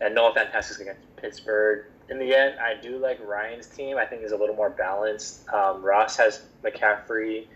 and 0.00 0.14
Noah 0.14 0.34
Fantastic's 0.34 0.80
against 0.80 1.00
Pittsburgh. 1.16 1.86
In 2.08 2.18
the 2.18 2.34
end, 2.34 2.58
I 2.60 2.80
do 2.80 2.98
like 2.98 3.18
Ryan's 3.26 3.66
team. 3.66 3.96
I 3.98 4.06
think 4.06 4.22
he's 4.22 4.32
a 4.32 4.36
little 4.36 4.54
more 4.54 4.70
balanced. 4.70 5.48
Um, 5.48 5.82
Ross 5.82 6.16
has 6.18 6.42
McCaffrey, 6.62 7.46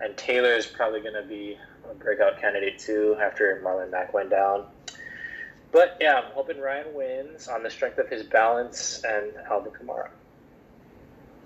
and 0.00 0.16
Taylor 0.16 0.52
is 0.52 0.66
probably 0.66 1.00
going 1.00 1.14
to 1.14 1.28
be 1.28 1.58
a 1.90 1.94
breakout 1.94 2.40
candidate 2.40 2.78
too 2.78 3.16
after 3.20 3.60
Marlon 3.64 3.90
Mack 3.90 4.14
went 4.14 4.30
down. 4.30 4.66
But 5.72 5.98
yeah, 6.00 6.14
I'm 6.14 6.32
hoping 6.32 6.60
Ryan 6.60 6.94
wins 6.94 7.48
on 7.48 7.62
the 7.62 7.70
strength 7.70 7.98
of 7.98 8.08
his 8.08 8.22
balance 8.22 9.02
and 9.04 9.32
Alvin 9.50 9.72
Kamara. 9.72 10.08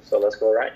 So 0.03 0.19
let's 0.19 0.37
go, 0.37 0.53
Ryan. 0.53 0.75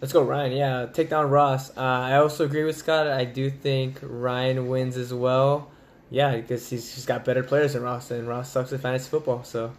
Let's 0.00 0.12
go, 0.12 0.22
Ryan. 0.22 0.52
Yeah, 0.52 0.86
take 0.92 1.10
down 1.10 1.30
Ross. 1.30 1.70
Uh, 1.76 1.80
I 1.80 2.16
also 2.16 2.44
agree 2.44 2.64
with 2.64 2.76
Scott. 2.76 3.06
I 3.06 3.24
do 3.24 3.50
think 3.50 3.98
Ryan 4.02 4.68
wins 4.68 4.96
as 4.96 5.12
well. 5.12 5.70
Yeah, 6.10 6.36
because 6.36 6.68
he's, 6.68 6.92
he's 6.92 7.06
got 7.06 7.24
better 7.24 7.42
players 7.42 7.74
than 7.74 7.82
Ross, 7.82 8.10
and 8.10 8.26
Ross 8.26 8.50
sucks 8.50 8.72
at 8.72 8.80
fantasy 8.80 9.08
football. 9.08 9.44
So, 9.44 9.72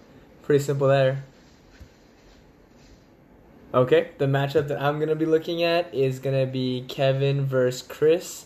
pretty 0.44 0.64
simple 0.64 0.88
there. 0.88 1.24
Okay, 3.74 4.12
the 4.18 4.26
matchup 4.26 4.68
that 4.68 4.82
I'm 4.82 5.00
gonna 5.00 5.16
be 5.16 5.26
looking 5.26 5.64
at 5.64 5.94
is 5.94 6.20
gonna 6.20 6.46
be 6.46 6.86
Kevin 6.88 7.46
versus 7.46 7.82
Chris. 7.82 8.46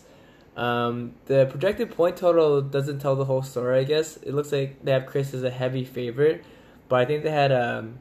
Um, 0.56 1.14
the 1.26 1.46
projected 1.50 1.90
point 1.90 2.16
total 2.16 2.62
doesn't 2.62 3.00
tell 3.00 3.14
the 3.14 3.24
whole 3.24 3.42
story. 3.42 3.80
I 3.80 3.84
guess 3.84 4.16
it 4.18 4.34
looks 4.34 4.52
like 4.52 4.82
they 4.84 4.92
have 4.92 5.06
Chris 5.06 5.34
as 5.34 5.42
a 5.42 5.50
heavy 5.50 5.84
favorite, 5.84 6.44
but 6.88 7.00
I 7.00 7.04
think 7.04 7.24
they 7.24 7.30
had 7.30 7.52
um, 7.52 7.98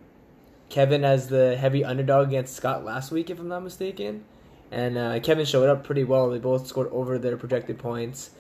Kevin 0.70 1.04
as 1.04 1.28
the 1.28 1.58
heavy 1.58 1.84
underdog 1.84 2.28
against 2.28 2.56
Scott 2.56 2.86
last 2.86 3.12
week, 3.12 3.30
if 3.30 3.40
I'm 3.40 3.48
not 3.48 3.64
mistaken. 3.64 4.24
And 4.72 4.98
uh, 4.98 5.20
Kevin 5.20 5.46
showed 5.46 5.70
up 5.70 5.84
pretty 5.84 6.04
well. 6.04 6.30
They 6.30 6.40
both 6.40 6.68
scored 6.68 6.90
over 6.92 7.18
their 7.18 7.38
projected 7.38 7.78
points. 7.78 8.32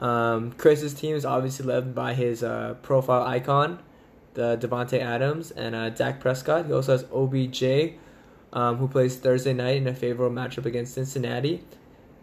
Um, 0.00 0.52
Chris's 0.52 0.94
team 0.94 1.14
is 1.14 1.24
obviously 1.26 1.66
led 1.66 1.94
by 1.94 2.14
his 2.14 2.42
uh, 2.42 2.74
profile 2.82 3.22
icon, 3.22 3.80
the 4.34 4.56
Davante 4.56 4.98
Adams, 4.98 5.50
and 5.50 5.74
uh, 5.74 5.90
Dak 5.90 6.20
Prescott. 6.20 6.66
He 6.66 6.72
also 6.72 6.92
has 6.92 7.04
OBJ, 7.12 7.96
um, 8.54 8.78
who 8.78 8.88
plays 8.88 9.16
Thursday 9.16 9.52
night 9.52 9.76
in 9.76 9.86
a 9.86 9.94
favorable 9.94 10.34
matchup 10.34 10.64
against 10.64 10.94
Cincinnati. 10.94 11.62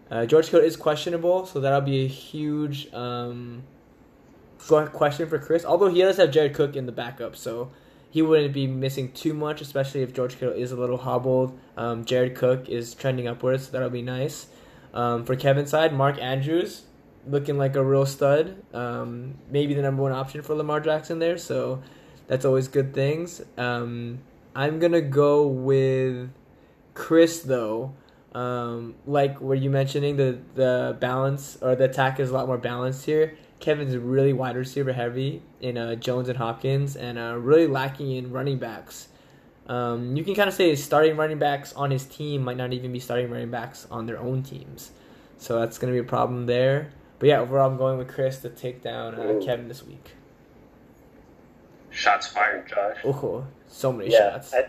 Uh, 0.10 0.25
George 0.25 0.46
Kittle 0.46 0.65
is 0.65 0.75
questionable, 0.75 1.46
so 1.46 1.60
that'll 1.60 1.81
be 1.81 2.03
a 2.03 2.07
huge 2.07 2.91
um, 2.93 3.63
question 4.57 5.29
for 5.29 5.38
Chris. 5.38 5.63
Although 5.63 5.89
he 5.89 6.01
does 6.01 6.17
have 6.17 6.31
Jared 6.31 6.55
Cook 6.55 6.75
in 6.75 6.88
the 6.88 6.91
backup, 6.91 7.36
so 7.36 7.69
he 8.10 8.24
wouldn't 8.24 8.53
be 8.53 8.65
missing 8.65 9.12
too 9.12 9.36
much, 9.36 9.62
especially 9.62 10.01
if 10.01 10.13
George 10.13 10.39
Kittle 10.39 10.55
is 10.55 10.72
a 10.72 10.75
little 10.75 10.98
hobbled. 10.98 11.60
Um, 11.75 12.05
Jared 12.05 12.34
Cook 12.36 12.69
is 12.69 12.96
trending 12.96 13.27
upwards, 13.27 13.67
so 13.67 13.72
that'll 13.74 13.91
be 13.91 14.01
nice. 14.01 14.48
Um, 14.96 15.25
for 15.25 15.36
Kevin's 15.36 15.69
side, 15.69 15.93
Mark 15.93 16.17
Andrews 16.19 16.84
looking 17.26 17.58
like 17.58 17.76
a 17.76 17.84
real 17.84 18.06
stud. 18.06 18.62
Um, 18.74 19.36
maybe 19.50 19.74
the 19.74 19.82
number 19.82 20.04
one 20.04 20.12
option 20.12 20.42
for 20.42 20.56
Lamar 20.56 20.80
Jackson 20.80 21.20
there, 21.20 21.38
so 21.38 21.82
that's 22.28 22.46
always 22.46 22.68
good 22.68 22.94
things. 22.94 23.42
Um, 23.58 24.20
I'm 24.56 24.80
gonna 24.80 25.02
go 25.02 25.48
with 25.48 26.30
Chris 26.94 27.42
though. 27.42 27.94
Um, 28.34 28.96
like 29.06 29.40
were 29.40 29.56
you 29.56 29.70
mentioning 29.70 30.18
the 30.18 30.40
the 30.56 30.98
balance 31.00 31.58
or 31.62 31.76
the 31.76 31.86
attack 31.86 32.20
is 32.20 32.30
a 32.30 32.34
lot 32.34 32.48
more 32.48 32.58
balanced 32.58 33.06
here. 33.06 33.38
Kevin's 33.60 33.96
really 33.98 34.34
wide 34.34 34.56
receiver 34.56 34.94
heavy 34.94 35.42
in 35.62 35.78
uh, 35.78 35.96
Jones 35.96 36.30
and 36.30 36.38
Hopkins, 36.38 36.96
and 36.96 37.18
uh, 37.18 37.36
really 37.38 37.68
lacking 37.68 38.12
in 38.12 38.32
running 38.32 38.60
backs. 38.60 39.08
Um, 39.68 40.16
you 40.16 40.24
can 40.24 40.36
kind 40.36 40.48
of 40.48 40.54
say 40.54 40.76
starting 40.76 41.18
running 41.18 41.40
backs 41.40 41.74
on 41.74 41.92
his 41.92 42.06
team 42.06 42.44
might 42.44 42.58
not 42.58 42.72
even 42.72 42.92
be 42.94 43.00
starting 43.00 43.30
running 43.30 43.52
backs 43.52 43.88
on 43.90 44.06
their 44.06 44.20
own 44.20 44.44
teams, 44.44 44.92
so 45.38 45.60
that's 45.60 45.78
going 45.78 45.92
to 45.92 46.00
be 46.00 46.06
a 46.06 46.08
problem 46.08 46.46
there. 46.46 46.92
But 47.20 47.30
yeah, 47.30 47.40
overall, 47.40 47.70
I'm 47.70 47.78
going 47.78 47.98
with 47.98 48.08
Chris 48.08 48.40
to 48.40 48.50
take 48.50 48.84
down 48.84 49.16
uh, 49.16 49.40
Kevin 49.44 49.68
this 49.68 49.84
week. 49.84 50.12
Shots 51.90 52.28
fired, 52.28 52.70
Josh. 52.70 52.98
Oh, 53.04 53.46
so 53.68 53.92
many 53.92 54.12
yeah, 54.12 54.34
shots. 54.34 54.54
I, 54.54 54.68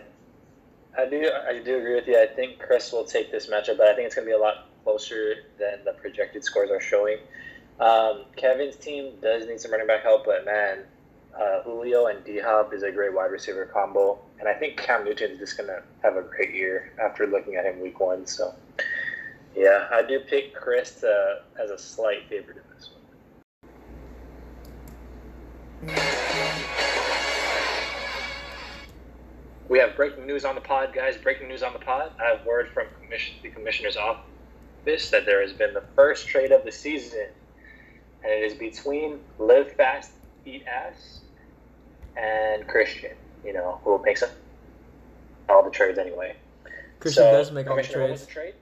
I 0.99 1.09
do. 1.09 1.31
I 1.49 1.61
do 1.63 1.77
agree 1.77 1.95
with 1.95 2.07
you. 2.07 2.19
I 2.19 2.27
think 2.27 2.59
Chris 2.59 2.91
will 2.91 3.05
take 3.05 3.31
this 3.31 3.49
matchup, 3.49 3.77
but 3.77 3.89
I 3.89 3.95
think 3.95 4.07
it's 4.07 4.15
going 4.15 4.27
to 4.27 4.31
be 4.31 4.37
a 4.37 4.41
lot 4.41 4.67
closer 4.83 5.45
than 5.59 5.85
the 5.85 5.93
projected 5.93 6.43
scores 6.43 6.71
are 6.71 6.81
showing. 6.81 7.19
Um, 7.79 8.25
Kevin's 8.37 8.77
team 8.77 9.13
does 9.21 9.47
need 9.47 9.61
some 9.61 9.71
running 9.71 9.87
back 9.87 10.03
help, 10.03 10.25
but 10.25 10.45
man, 10.45 10.85
uh, 11.39 11.63
Julio 11.63 12.07
and 12.07 12.25
D 12.25 12.41
Hop 12.41 12.73
is 12.73 12.83
a 12.83 12.91
great 12.91 13.15
wide 13.15 13.31
receiver 13.31 13.67
combo, 13.67 14.19
and 14.41 14.49
I 14.49 14.55
think 14.55 14.79
Cam 14.79 15.05
Newton 15.05 15.33
is 15.33 15.39
just 15.39 15.57
going 15.57 15.69
to 15.69 15.83
have 16.03 16.17
a 16.17 16.23
great 16.23 16.55
year 16.55 16.93
after 17.01 17.27
looking 17.27 17.57
at 17.57 17.65
him 17.65 17.81
week 17.81 18.01
one. 18.01 18.27
So, 18.27 18.55
yeah, 19.59 19.89
I 19.91 20.03
do 20.03 20.21
pick 20.21 20.55
Chris 20.55 21.01
to, 21.01 21.41
as 21.61 21.71
a 21.71 21.79
slight 21.79 22.29
favorite 22.29 22.59
in 22.59 22.63
this 22.77 22.91
one. 22.93 22.99
We 29.69 29.81
have 29.81 29.97
breaking 29.97 30.27
news 30.27 30.45
on 30.45 30.55
the 30.55 30.61
pod, 30.61 30.95
guys. 30.95 31.17
Breaking 31.17 31.49
news 31.49 31.65
on 31.65 31.73
the 31.73 31.81
pod. 31.81 32.13
I 32.21 32.37
have 32.37 32.47
word 32.47 32.69
from 32.69 32.87
commission, 33.03 33.35
the 33.43 33.51
commissioner's 33.51 33.97
office 33.97 35.11
that 35.11 35.27
there 35.27 35.43
has 35.43 35.53
been 35.53 35.75
the 35.75 35.83
first 35.97 36.29
trade 36.29 36.53
of 36.53 36.65
the 36.65 36.73
season, 36.73 37.27
and 38.23 38.33
it 38.33 38.45
is 38.45 38.55
between 38.55 39.19
Live 39.41 39.73
Fast, 39.73 40.13
Eat 40.47 40.65
Ass, 40.67 41.21
and 42.17 42.67
Christian. 42.69 43.17
You 43.45 43.55
know, 43.55 43.81
who 43.83 44.01
makes 44.05 44.23
all 45.49 45.65
the 45.65 45.71
trades 45.71 45.99
anyway. 45.99 46.37
Christian 47.01 47.25
so, 47.25 47.33
does 47.33 47.51
make 47.51 47.69
all 47.69 47.77
the 47.77 47.83
trades. 47.83 48.25
Trade? 48.27 48.55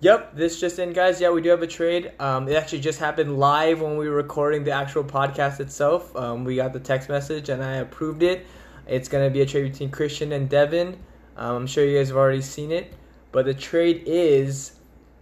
Yep, 0.00 0.36
this 0.36 0.60
just 0.60 0.78
in, 0.78 0.92
guys. 0.92 1.20
Yeah, 1.20 1.30
we 1.30 1.42
do 1.42 1.48
have 1.48 1.62
a 1.62 1.66
trade. 1.66 2.12
Um, 2.20 2.48
it 2.48 2.54
actually 2.54 2.80
just 2.80 3.00
happened 3.00 3.36
live 3.36 3.80
when 3.80 3.96
we 3.96 4.08
were 4.08 4.14
recording 4.14 4.62
the 4.62 4.70
actual 4.70 5.02
podcast 5.02 5.58
itself. 5.58 6.14
Um, 6.14 6.44
we 6.44 6.54
got 6.54 6.72
the 6.72 6.78
text 6.78 7.08
message 7.08 7.48
and 7.48 7.64
I 7.64 7.76
approved 7.76 8.22
it. 8.22 8.46
It's 8.86 9.08
going 9.08 9.24
to 9.24 9.30
be 9.30 9.40
a 9.40 9.46
trade 9.46 9.72
between 9.72 9.90
Christian 9.90 10.30
and 10.30 10.48
Devin. 10.48 10.96
Um, 11.36 11.56
I'm 11.56 11.66
sure 11.66 11.84
you 11.84 11.98
guys 11.98 12.08
have 12.08 12.16
already 12.16 12.42
seen 12.42 12.70
it. 12.70 12.94
But 13.32 13.46
the 13.46 13.54
trade 13.54 14.04
is 14.06 14.76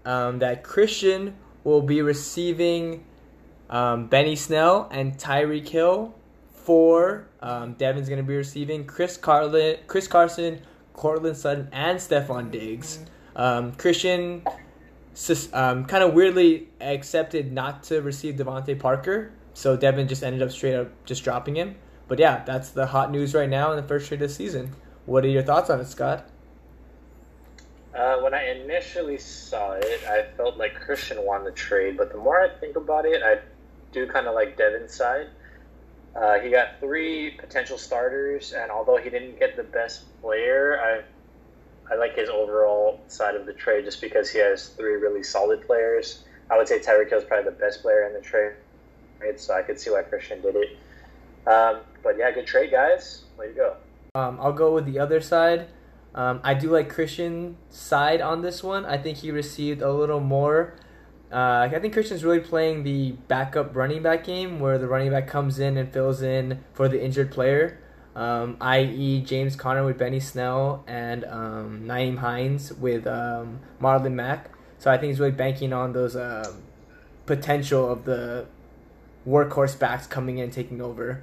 um, 0.05 0.41
that 0.41 0.63
Christian 0.63 1.35
will 1.65 1.83
be 1.83 2.03
receiving 2.03 3.03
um, 3.71 4.09
Benny 4.09 4.37
Snell 4.37 4.89
and 4.93 5.17
Tyreek 5.17 5.69
Hill. 5.69 6.15
For 6.53 7.29
um, 7.41 7.75
Devin's 7.75 8.09
going 8.09 8.21
to 8.21 8.27
be 8.27 8.37
receiving 8.37 8.85
Chris 8.87 9.17
Carlin, 9.17 9.79
Chris 9.87 10.07
Carson, 10.07 10.61
Courtland 10.93 11.37
Sutton, 11.37 11.69
and 11.73 11.99
Stefon 11.99 12.51
Diggs. 12.51 12.99
Um, 13.37 13.73
Christian 13.73 14.43
um, 15.53 15.87
kind 15.87 16.05
of 16.05 16.13
weirdly 16.13 16.69
accepted 16.81 17.53
not 17.53 17.83
to 17.85 18.03
receive 18.03 18.35
DeVante 18.35 18.79
Parker, 18.79 19.33
so 19.55 19.77
Devin 19.77 20.09
just 20.09 20.23
ended 20.23 20.43
up 20.43 20.51
straight 20.51 20.75
up 20.75 20.89
just 21.05 21.25
dropping 21.25 21.57
him. 21.57 21.77
But 22.09 22.19
yeah, 22.19 22.45
that's 22.45 22.71
the 22.71 22.87
hot 22.87 23.11
news 23.11 23.35
right 23.35 23.49
now 23.49 23.73
in 23.73 23.77
the 23.77 23.87
first 23.87 24.09
trade 24.09 24.21
of 24.23 24.29
the 24.29 24.35
season. 24.35 24.75
What 25.07 25.25
are 25.25 25.29
your 25.29 25.43
thoughts 25.43 25.71
on 25.71 25.81
it, 25.81 25.87
Scott? 25.87 26.29
Uh, 27.95 28.19
when 28.19 28.35
I 28.35 28.51
initially 28.51 29.17
saw 29.17 29.73
it, 29.73 30.03
I 30.07 30.27
felt 30.37 30.59
like 30.59 30.75
Christian 30.75 31.25
won 31.25 31.45
the 31.45 31.51
trade, 31.51 31.97
but 31.97 32.13
the 32.13 32.19
more 32.19 32.39
I 32.39 32.51
think 32.61 32.77
about 32.77 33.07
it, 33.07 33.23
I 33.23 33.39
do 33.93 34.07
kind 34.07 34.27
of 34.27 34.35
like 34.35 34.59
Devin's 34.59 34.93
side. 34.93 35.29
Uh, 36.15 36.39
he 36.41 36.51
got 36.51 36.79
three 36.81 37.31
potential 37.31 37.79
starters, 37.79 38.53
and 38.53 38.71
although 38.71 38.99
he 38.99 39.09
didn't 39.09 39.39
get 39.39 39.57
the 39.57 39.63
best 39.63 40.05
player, 40.21 40.79
I 40.79 41.03
I 41.91 41.95
like 41.95 42.17
his 42.17 42.29
overall 42.29 43.01
side 43.09 43.35
of 43.35 43.47
the 43.47 43.53
trade 43.53 43.85
just 43.85 44.01
because 44.01 44.31
he 44.31 44.39
has 44.39 44.69
three 44.69 44.95
really 44.95 45.23
solid 45.23 45.65
players. 45.67 46.25
I 46.51 46.57
would 46.57 46.69
say 46.69 46.79
Tyreek 46.79 47.09
Hill 47.09 47.19
is 47.19 47.25
probably 47.25 47.51
the 47.51 47.57
best 47.57 47.83
player 47.83 48.07
in 48.07 48.15
the 48.15 48.21
trade, 48.21 48.55
Right, 49.21 49.39
so 49.41 49.55
I 49.55 49.63
could 49.63 49.81
see 49.81 49.91
why 49.91 50.03
Christian 50.03 50.41
did 50.43 50.57
it. 50.57 50.77
Um, 51.47 51.81
but 52.03 52.19
yeah, 52.19 52.31
good 52.31 52.47
trade, 52.47 52.71
guys. 52.71 53.23
Way 53.39 53.49
to 53.49 53.53
go. 53.53 53.77
Um, 54.15 54.39
I'll 54.41 54.53
go 54.53 54.75
with 54.75 54.87
the 54.87 54.99
other 54.99 55.21
side. 55.21 55.69
Um, 56.15 56.41
I 56.43 56.55
do 56.55 56.71
like 56.71 56.89
Christian's 56.89 57.57
side 57.71 58.21
on 58.21 58.43
this 58.43 58.63
one. 58.63 58.85
I 58.85 58.99
think 58.99 59.19
he 59.19 59.31
received 59.31 59.83
a 59.83 59.93
little 59.93 60.21
more. 60.21 60.75
Uh, 61.31 61.69
I 61.71 61.79
think 61.81 61.93
Christian's 61.93 62.25
really 62.25 62.41
playing 62.41 62.85
the 62.85 63.13
backup 63.13 63.75
running 63.75 64.03
back 64.03 64.25
game 64.25 64.61
where 64.61 64.79
the 64.79 64.87
running 64.87 65.11
back 65.11 65.27
comes 65.27 65.59
in 65.59 65.77
and 65.77 65.93
fills 65.93 66.23
in 66.23 66.65
for 66.73 66.89
the 66.89 67.03
injured 67.03 67.31
player, 67.33 67.79
um, 68.17 68.57
i.e., 68.63 69.21
James 69.21 69.55
Conner 69.57 69.85
with 69.85 69.99
Benny 69.99 70.21
Snell 70.21 70.83
and 70.87 71.25
um, 71.27 71.83
Nyheim 71.87 72.17
Hines 72.17 72.73
with 72.73 73.07
um, 73.07 73.61
Marlon 73.81 74.15
Mack. 74.15 74.51
So 74.79 74.91
I 74.91 74.97
think 74.97 75.11
he's 75.11 75.21
really 75.21 75.33
banking 75.33 75.75
on 75.75 75.93
those 75.93 76.17
uh, 76.17 76.51
potential 77.27 77.91
of 77.91 78.07
the 78.07 78.47
workhorse 79.29 79.79
backs 79.79 80.07
coming 80.07 80.39
in 80.39 80.51
taking 80.51 80.81
over. 80.81 81.23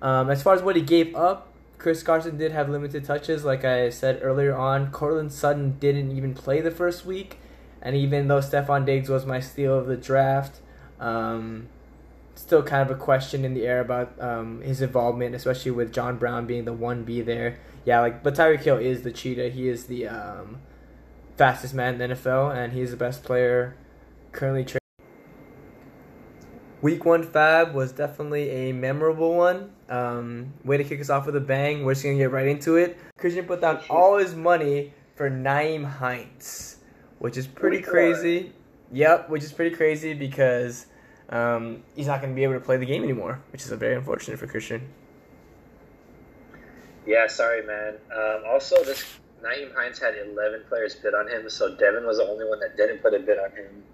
Um, 0.00 0.30
as 0.30 0.40
far 0.40 0.54
as 0.54 0.62
what 0.62 0.76
he 0.76 0.82
gave 0.82 1.14
up, 1.16 1.52
Chris 1.78 2.04
Carson 2.04 2.38
did 2.38 2.52
have 2.52 2.68
limited 2.68 3.04
touches, 3.04 3.44
like 3.44 3.64
I 3.64 3.90
said 3.90 4.20
earlier 4.22 4.56
on. 4.56 4.92
Courtland 4.92 5.32
Sutton 5.32 5.76
didn't 5.80 6.16
even 6.16 6.34
play 6.34 6.60
the 6.60 6.70
first 6.70 7.04
week, 7.04 7.38
and 7.82 7.96
even 7.96 8.28
though 8.28 8.38
Stefon 8.40 8.86
Diggs 8.86 9.08
was 9.08 9.26
my 9.26 9.40
steal 9.40 9.76
of 9.76 9.86
the 9.86 9.96
draft, 9.96 10.60
um, 11.00 11.68
still 12.38 12.62
kind 12.62 12.88
of 12.88 12.96
a 12.96 12.98
question 12.98 13.44
in 13.44 13.52
the 13.52 13.66
air 13.66 13.80
about 13.80 14.20
um, 14.20 14.60
his 14.62 14.80
involvement, 14.80 15.34
especially 15.34 15.72
with 15.72 15.92
John 15.92 16.16
Brown 16.16 16.46
being 16.46 16.64
the 16.64 16.72
one 16.72 17.02
B 17.02 17.20
there. 17.20 17.58
Yeah, 17.84 18.00
like 18.00 18.22
but 18.22 18.34
Tyreek 18.34 18.60
Hill 18.60 18.78
is 18.78 19.02
the 19.02 19.10
cheetah. 19.10 19.48
He 19.50 19.68
is 19.68 19.86
the 19.86 20.06
um, 20.06 20.60
fastest 21.36 21.74
man 21.74 22.00
in 22.00 22.10
the 22.10 22.14
NFL, 22.14 22.56
and 22.56 22.72
he's 22.72 22.92
the 22.92 22.96
best 22.96 23.24
player 23.24 23.76
currently. 24.32 24.64
Tra- 24.64 24.78
Week 26.80 27.04
one 27.04 27.24
fab 27.24 27.74
was 27.74 27.90
definitely 27.90 28.50
a 28.50 28.72
memorable 28.72 29.34
one. 29.34 29.72
Um, 29.88 30.52
way 30.64 30.76
to 30.76 30.84
kick 30.84 31.00
us 31.00 31.10
off 31.10 31.26
with 31.26 31.34
a 31.34 31.40
bang. 31.40 31.84
We're 31.84 31.94
just 31.94 32.04
gonna 32.04 32.18
get 32.18 32.30
right 32.30 32.46
into 32.46 32.76
it. 32.76 32.96
Christian 33.18 33.46
put 33.46 33.60
down 33.60 33.80
all 33.90 34.16
his 34.16 34.36
money 34.36 34.92
for 35.16 35.28
Nyheim 35.28 35.84
Hines, 35.84 36.76
which 37.18 37.36
is 37.36 37.48
pretty 37.48 37.82
crazy. 37.82 38.52
Yep, 38.92 39.28
which 39.28 39.42
is 39.42 39.52
pretty 39.52 39.74
crazy 39.74 40.14
because 40.14 40.86
um, 41.30 41.82
he's 41.94 42.06
not 42.06 42.20
gonna 42.20 42.34
be 42.34 42.42
able 42.42 42.54
to 42.54 42.60
play 42.60 42.76
the 42.76 42.86
game 42.86 43.02
anymore, 43.02 43.40
which 43.52 43.62
is 43.62 43.70
very 43.70 43.94
unfortunate 43.94 44.38
for 44.38 44.46
Christian. 44.46 44.88
Yeah, 47.06 47.26
sorry, 47.26 47.64
man. 47.66 47.94
Um, 48.14 48.42
also, 48.46 48.82
this 48.84 49.04
Nyheim 49.42 49.74
Hines 49.74 49.98
had 49.98 50.14
11 50.16 50.64
players 50.68 50.94
bid 50.96 51.14
on 51.14 51.28
him, 51.28 51.48
so 51.48 51.74
Devin 51.74 52.04
was 52.04 52.18
the 52.18 52.24
only 52.24 52.46
one 52.46 52.60
that 52.60 52.76
didn't 52.76 52.98
put 52.98 53.14
a 53.14 53.18
bid 53.18 53.38
on 53.38 53.50
him 53.52 53.84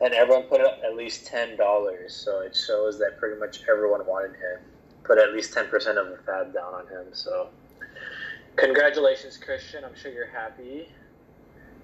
and 0.00 0.12
everyone 0.14 0.44
put 0.44 0.60
up 0.60 0.80
at 0.84 0.96
least 0.96 1.26
ten 1.26 1.56
dollars. 1.56 2.14
So 2.14 2.40
it 2.40 2.56
shows 2.56 2.98
that 2.98 3.18
pretty 3.18 3.38
much 3.38 3.62
everyone 3.68 4.06
wanted 4.06 4.32
him. 4.32 4.60
Put 5.04 5.18
at 5.18 5.32
least 5.32 5.52
ten 5.52 5.68
percent 5.68 5.98
of 5.98 6.08
the 6.08 6.18
fab 6.18 6.52
down 6.52 6.74
on 6.74 6.86
him. 6.86 7.06
So 7.12 7.48
congratulations, 8.56 9.36
Christian. 9.36 9.84
I'm 9.84 9.94
sure 9.94 10.12
you're 10.12 10.26
happy. 10.26 10.88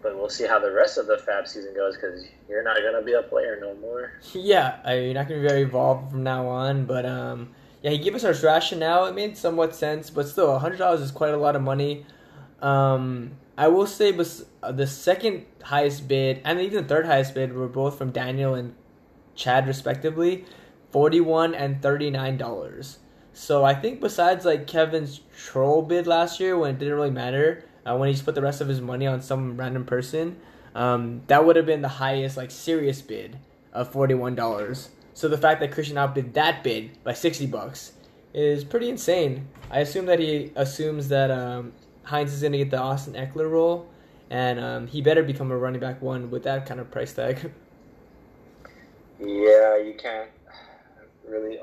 But 0.03 0.17
we'll 0.17 0.31
see 0.31 0.47
how 0.47 0.59
the 0.59 0.73
rest 0.73 0.97
of 0.99 1.07
the 1.07 1.19
fab 1.19 1.47
season 1.47 1.75
goes 1.75 1.95
because 1.95 2.25
you're 2.49 2.63
not 2.63 2.77
gonna 2.77 3.05
be 3.05 3.13
a 3.13 3.23
player 3.23 3.59
no 3.61 3.75
more. 3.77 4.13
Yeah, 4.33 4.79
I 4.85 4.95
mean, 4.95 5.05
you're 5.05 5.15
not 5.15 5.29
gonna 5.29 5.41
be 5.41 5.49
very 5.49 5.63
involved 5.63 6.11
from 6.11 6.23
now 6.23 6.47
on. 6.47 6.87
But 6.87 7.05
um, 7.07 7.51
yeah, 7.83 7.91
he 7.91 7.99
gave 7.99 8.15
us 8.15 8.25
our 8.25 8.33
rationale. 8.33 9.07
It 9.07 9.15
made 9.15 9.37
somewhat 9.37 9.75
sense, 9.75 10.11
but 10.11 10.29
still, 10.29 10.59
hundred 10.59 10.79
dollars 10.79 11.01
is 11.01 11.11
quite 11.11 11.35
a 11.35 11.39
lot 11.39 11.57
of 11.57 11.63
money. 11.63 12.07
Um, 12.61 13.33
I 13.57 13.69
will 13.69 13.87
say, 13.87 14.13
but 14.13 14.43
uh, 14.63 14.73
the 14.73 14.87
second 14.87 15.45
highest 15.63 16.09
bid 16.09 16.41
and 16.45 16.61
even 16.61 16.83
the 16.83 16.89
third 16.89 17.07
highest 17.07 17.35
bid 17.35 17.53
were 17.53 17.69
both 17.69 17.99
from 17.99 18.11
Daniel 18.11 18.55
and 18.55 18.75
Chad, 19.35 19.67
respectively, 19.67 20.45
forty-one 20.91 21.55
and 21.55 21.83
thirty-nine 21.83 22.37
dollars. 22.37 22.99
So 23.33 23.65
I 23.65 23.75
think 23.75 24.01
besides 24.01 24.45
like 24.45 24.67
Kevin's 24.67 25.21
troll 25.37 25.83
bid 25.83 26.07
last 26.07 26.41
year, 26.41 26.59
when 26.59 26.71
it 26.71 26.79
didn't 26.79 26.95
really 26.95 27.11
matter, 27.11 27.65
uh, 27.87 27.97
when 27.97 28.09
he 28.09 28.15
just 28.15 28.25
put 28.25 28.35
the 28.35 28.43
rest 28.43 28.61
of 28.61 28.69
his 28.69 28.81
money 28.81 29.07
on 29.07 29.21
some 29.21 29.57
random 29.57 29.85
person, 29.85 30.37
um, 30.75 31.23
that 31.27 31.45
would 31.45 31.57
have 31.57 31.67
been 31.67 31.83
the 31.83 31.89
highest 31.89 32.37
like 32.37 32.51
serious 32.51 33.03
bid 33.03 33.39
of 33.73 33.91
forty-one 33.93 34.35
dollars. 34.35 34.91
So 35.15 35.29
the 35.29 35.39
fact 35.39 35.61
that 35.61 35.73
Christian 35.73 35.99
outbid 35.99 36.35
that 36.35 36.63
bid 36.63 37.03
by 37.05 37.15
sixty 37.15 37.47
bucks 37.47 37.93
is 38.33 38.65
pretty 38.65 38.89
insane. 38.89 39.49
I 39.71 39.81
assume 39.81 40.07
that 40.07 40.19
he 40.19 40.53
assumes 40.55 41.09
that 41.09 41.31
um, 41.31 41.73
Hines 42.05 42.33
is 42.33 42.41
going 42.41 42.53
to 42.53 42.59
get 42.59 42.71
the 42.71 42.79
Austin 42.79 43.15
Ekeler 43.15 43.51
role, 43.51 43.89
and 44.31 44.61
um, 44.61 44.87
he 44.87 45.03
better 45.03 45.23
become 45.23 45.51
a 45.51 45.57
running 45.57 45.81
back 45.81 46.01
one 46.01 46.31
with 46.31 46.45
that 46.45 46.67
kind 46.67 46.81
of 46.81 46.91
price 46.91 47.13
tag. 47.13 47.53
Yeah, 49.21 49.77
you 49.77 49.95
can't 49.99 50.31
really 51.29 51.59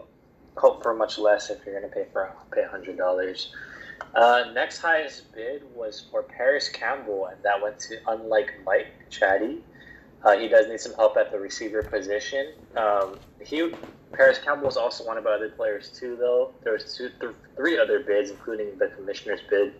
hope 0.55 0.83
for 0.83 0.93
much 0.93 1.17
less 1.17 1.49
if 1.49 1.65
you're 1.65 1.79
going 1.79 1.89
to 1.89 1.95
pay 1.95 2.05
for 2.13 2.31
pay 2.51 2.63
hundred 2.63 2.97
dollars. 2.97 3.51
Uh, 4.15 4.45
next 4.53 4.79
highest 4.79 5.31
bid 5.33 5.63
was 5.75 6.05
for 6.11 6.23
Parris 6.23 6.69
Campbell, 6.69 7.27
and 7.27 7.37
that 7.43 7.61
went 7.61 7.79
to 7.79 7.97
unlike 8.07 8.53
Mike 8.65 8.87
Chatty. 9.09 9.61
Uh, 10.23 10.37
he 10.37 10.47
does 10.47 10.67
need 10.67 10.79
some 10.79 10.93
help 10.95 11.15
at 11.17 11.31
the 11.31 11.39
receiver 11.39 11.83
position. 11.83 12.53
Um, 12.75 13.19
he 13.43 13.71
Parris 14.11 14.39
Campbell 14.39 14.65
was 14.65 14.77
also 14.77 15.05
wanted 15.05 15.23
by 15.23 15.31
other 15.31 15.49
players 15.49 15.89
too, 15.89 16.15
though. 16.15 16.53
There 16.63 16.73
was 16.73 16.95
two, 16.95 17.09
th- 17.19 17.33
three 17.55 17.77
other 17.77 17.99
bids, 17.99 18.31
including 18.31 18.77
the 18.77 18.87
commissioner's 18.87 19.41
bid. 19.49 19.73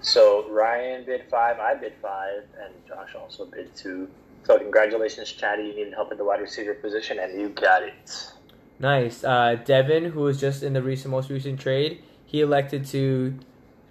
So 0.00 0.48
Ryan 0.50 1.04
bid 1.04 1.24
five, 1.30 1.58
I 1.58 1.74
bid 1.74 1.94
five, 2.00 2.44
and 2.62 2.72
Josh 2.86 3.14
also 3.14 3.46
bid 3.46 3.74
two. 3.74 4.08
So 4.44 4.58
congratulations, 4.58 5.32
Chatty. 5.32 5.64
You 5.64 5.74
needed 5.74 5.94
help 5.94 6.12
at 6.12 6.18
the 6.18 6.24
wide 6.24 6.40
receiver 6.40 6.74
position, 6.74 7.18
and 7.18 7.38
you 7.38 7.48
got 7.48 7.82
it. 7.82 8.32
Nice. 8.78 9.24
Uh, 9.24 9.56
Devin, 9.64 10.04
who 10.04 10.20
was 10.20 10.40
just 10.40 10.62
in 10.62 10.72
the 10.72 10.82
recent, 10.82 11.10
most 11.10 11.30
recent 11.30 11.58
trade, 11.58 12.02
he 12.26 12.42
elected 12.42 12.84
to 12.86 13.38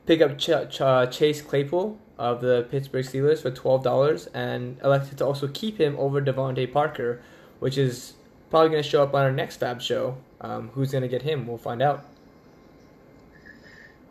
pick 0.05 0.21
up 0.21 0.37
Ch- 0.37 0.69
Ch- 0.69 0.81
uh, 0.81 1.07
Chase 1.07 1.41
Claypool 1.41 1.97
of 2.17 2.41
the 2.41 2.67
Pittsburgh 2.69 3.05
Steelers 3.05 3.41
for 3.41 3.49
twelve 3.49 3.83
dollars, 3.83 4.27
and 4.27 4.77
elected 4.83 5.17
to 5.17 5.25
also 5.25 5.47
keep 5.47 5.79
him 5.79 5.95
over 5.97 6.21
DeVante 6.21 6.71
Parker, 6.71 7.21
which 7.59 7.77
is 7.77 8.13
probably 8.49 8.69
going 8.69 8.83
to 8.83 8.87
show 8.87 9.01
up 9.01 9.13
on 9.15 9.23
our 9.23 9.31
next 9.31 9.57
Fab 9.57 9.81
show. 9.81 10.17
Um, 10.41 10.69
who's 10.73 10.91
going 10.91 11.01
to 11.01 11.07
get 11.07 11.23
him? 11.23 11.47
We'll 11.47 11.57
find 11.57 11.81
out. 11.81 12.05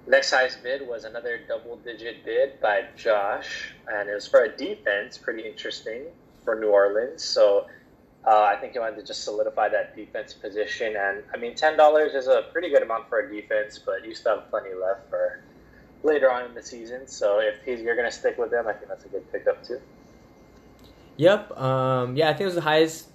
Next 0.07 0.33
highest 0.33 0.62
bid 0.62 0.87
was 0.87 1.04
another 1.04 1.40
double 1.49 1.76
digit 1.76 2.25
bid 2.25 2.61
by 2.61 2.85
Josh, 2.97 3.73
and 3.88 4.09
it 4.09 4.14
was 4.14 4.26
for 4.26 4.45
a 4.45 4.54
defense, 4.54 5.16
pretty 5.16 5.49
interesting 5.49 6.02
for 6.45 6.59
New 6.59 6.69
Orleans. 6.69 7.23
So 7.23 7.66
uh, 8.26 8.43
I 8.43 8.57
think 8.57 8.73
he 8.73 8.78
wanted 8.78 8.97
to 8.97 9.02
just 9.02 9.25
solidify 9.25 9.69
that 9.71 9.95
defense 9.95 10.33
position. 10.33 10.97
And 10.97 11.23
I 11.33 11.37
mean, 11.37 11.54
$10 11.54 12.14
is 12.14 12.26
a 12.26 12.47
pretty 12.52 12.71
good 12.71 12.83
amount 12.83 13.09
for 13.09 13.21
a 13.21 13.31
defense, 13.31 13.78
but 13.78 14.04
you 14.04 14.14
still 14.14 14.40
have 14.40 14.50
plenty 14.50 14.71
left 14.75 15.11
for 15.11 15.43
later 16.02 16.31
on 16.31 16.47
in 16.47 16.54
the 16.54 16.62
season. 16.62 17.07
So 17.07 17.40
if 17.40 17.62
he's, 17.64 17.81
you're 17.81 17.97
going 17.97 18.11
to 18.11 18.16
stick 18.16 18.38
with 18.38 18.52
him, 18.52 18.66
I 18.66 18.73
think 18.73 18.88
that's 18.88 19.04
a 19.04 19.09
good 19.09 19.31
pickup 19.31 19.62
too. 19.62 19.81
Yep. 21.16 21.59
Um, 21.59 22.16
yeah, 22.16 22.28
I 22.28 22.33
think 22.33 22.43
it 22.43 22.47
was 22.47 22.54
the 22.54 22.61
highest 22.62 23.09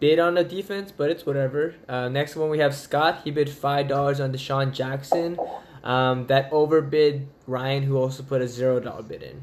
bid 0.00 0.18
on 0.18 0.34
the 0.34 0.44
defense, 0.44 0.90
but 0.90 1.10
it's 1.10 1.24
whatever. 1.26 1.74
Uh, 1.88 2.08
next 2.08 2.34
one 2.34 2.50
we 2.50 2.58
have 2.58 2.74
Scott. 2.74 3.20
He 3.24 3.30
bid 3.30 3.48
five 3.50 3.86
dollars 3.88 4.18
on 4.18 4.32
DeSean 4.32 4.72
Jackson. 4.72 5.38
Um, 5.84 6.26
that 6.26 6.52
overbid 6.52 7.28
Ryan, 7.46 7.84
who 7.84 7.96
also 7.96 8.22
put 8.22 8.42
a 8.42 8.48
zero 8.48 8.80
dollar 8.80 9.02
bid 9.02 9.22
in. 9.22 9.42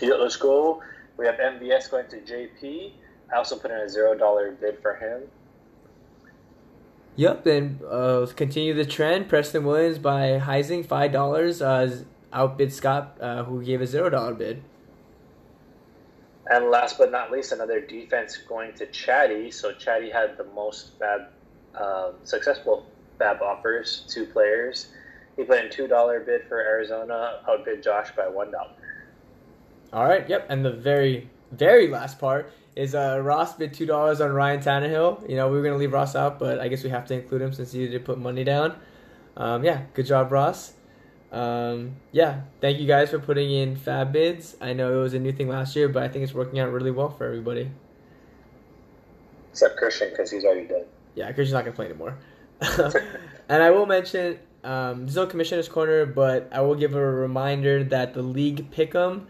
Yeah, 0.00 0.14
let's 0.14 0.36
go. 0.36 0.82
We 1.16 1.26
have 1.26 1.36
MVS 1.36 1.90
going 1.90 2.08
to 2.08 2.16
JP. 2.16 2.92
I 3.32 3.36
also 3.36 3.56
put 3.56 3.70
in 3.70 3.78
a 3.78 3.88
zero 3.88 4.16
dollar 4.16 4.52
bid 4.52 4.80
for 4.80 4.94
him. 4.96 5.22
Yep, 7.16 7.44
then 7.44 7.80
uh, 7.88 8.26
continue 8.34 8.74
the 8.74 8.84
trend. 8.84 9.28
Preston 9.28 9.64
Williams 9.64 9.98
by 9.98 10.40
Heising 10.40 10.84
five 10.84 11.12
dollars 11.12 11.62
uh, 11.62 12.02
outbid 12.32 12.72
Scott, 12.72 13.16
uh, 13.20 13.44
who 13.44 13.62
gave 13.62 13.80
a 13.80 13.86
zero 13.86 14.10
dollar 14.10 14.34
bid. 14.34 14.62
And 16.50 16.70
last 16.70 16.98
but 16.98 17.10
not 17.10 17.30
least, 17.30 17.52
another 17.52 17.80
defense 17.80 18.36
going 18.36 18.74
to 18.74 18.86
Chatty. 18.86 19.50
So 19.50 19.72
Chatty 19.72 20.10
had 20.10 20.36
the 20.36 20.44
most 20.44 20.90
fab, 20.98 21.28
um, 21.74 22.14
successful 22.24 22.84
fab 23.18 23.40
offers, 23.40 24.04
two 24.08 24.26
players. 24.26 24.88
He 25.36 25.44
put 25.44 25.64
in 25.64 25.70
two 25.70 25.86
dollar 25.86 26.20
bid 26.20 26.42
for 26.48 26.60
Arizona, 26.60 27.40
outbid 27.48 27.82
Josh 27.82 28.10
by 28.16 28.28
one 28.28 28.50
dollar. 28.50 28.72
All 29.94 30.04
right, 30.04 30.28
yep, 30.28 30.46
and 30.48 30.64
the 30.64 30.72
very 30.72 31.30
very 31.52 31.86
last 31.86 32.18
part 32.18 32.52
is 32.74 32.96
uh, 32.96 33.20
Ross 33.22 33.54
bid 33.54 33.72
two 33.72 33.86
dollars 33.86 34.20
on 34.20 34.32
Ryan 34.32 34.58
Tannehill. 34.58 35.30
You 35.30 35.36
know 35.36 35.48
we 35.48 35.56
were 35.56 35.62
gonna 35.62 35.76
leave 35.76 35.92
Ross 35.92 36.16
out, 36.16 36.40
but 36.40 36.58
I 36.58 36.66
guess 36.66 36.82
we 36.82 36.90
have 36.90 37.06
to 37.06 37.14
include 37.14 37.42
him 37.42 37.52
since 37.52 37.70
he 37.70 37.86
did 37.86 38.04
put 38.04 38.18
money 38.18 38.42
down. 38.42 38.74
Um, 39.36 39.62
yeah, 39.62 39.82
good 39.94 40.06
job, 40.06 40.32
Ross. 40.32 40.72
Um, 41.30 41.94
yeah, 42.10 42.40
thank 42.60 42.80
you 42.80 42.88
guys 42.88 43.10
for 43.10 43.20
putting 43.20 43.52
in 43.52 43.76
fab 43.76 44.12
bids. 44.12 44.56
I 44.60 44.72
know 44.72 44.98
it 44.98 45.00
was 45.00 45.14
a 45.14 45.20
new 45.20 45.30
thing 45.30 45.48
last 45.48 45.76
year, 45.76 45.88
but 45.88 46.02
I 46.02 46.08
think 46.08 46.24
it's 46.24 46.34
working 46.34 46.58
out 46.58 46.72
really 46.72 46.90
well 46.90 47.10
for 47.10 47.24
everybody. 47.24 47.70
Except 49.52 49.76
Christian, 49.76 50.10
because 50.10 50.28
he's 50.28 50.44
already 50.44 50.66
dead. 50.66 50.88
Yeah, 51.14 51.26
Christian's 51.26 51.52
not 51.52 51.64
gonna 51.64 51.76
play 51.76 51.86
anymore. 51.86 52.18
and 53.48 53.62
I 53.62 53.70
will 53.70 53.86
mention 53.86 54.40
um, 54.64 55.06
there's 55.06 55.14
no 55.14 55.26
commissioner's 55.26 55.68
corner, 55.68 56.04
but 56.04 56.48
I 56.50 56.62
will 56.62 56.74
give 56.74 56.96
a 56.96 57.00
reminder 57.00 57.84
that 57.84 58.14
the 58.14 58.22
league 58.22 58.72
pick'em 58.72 59.26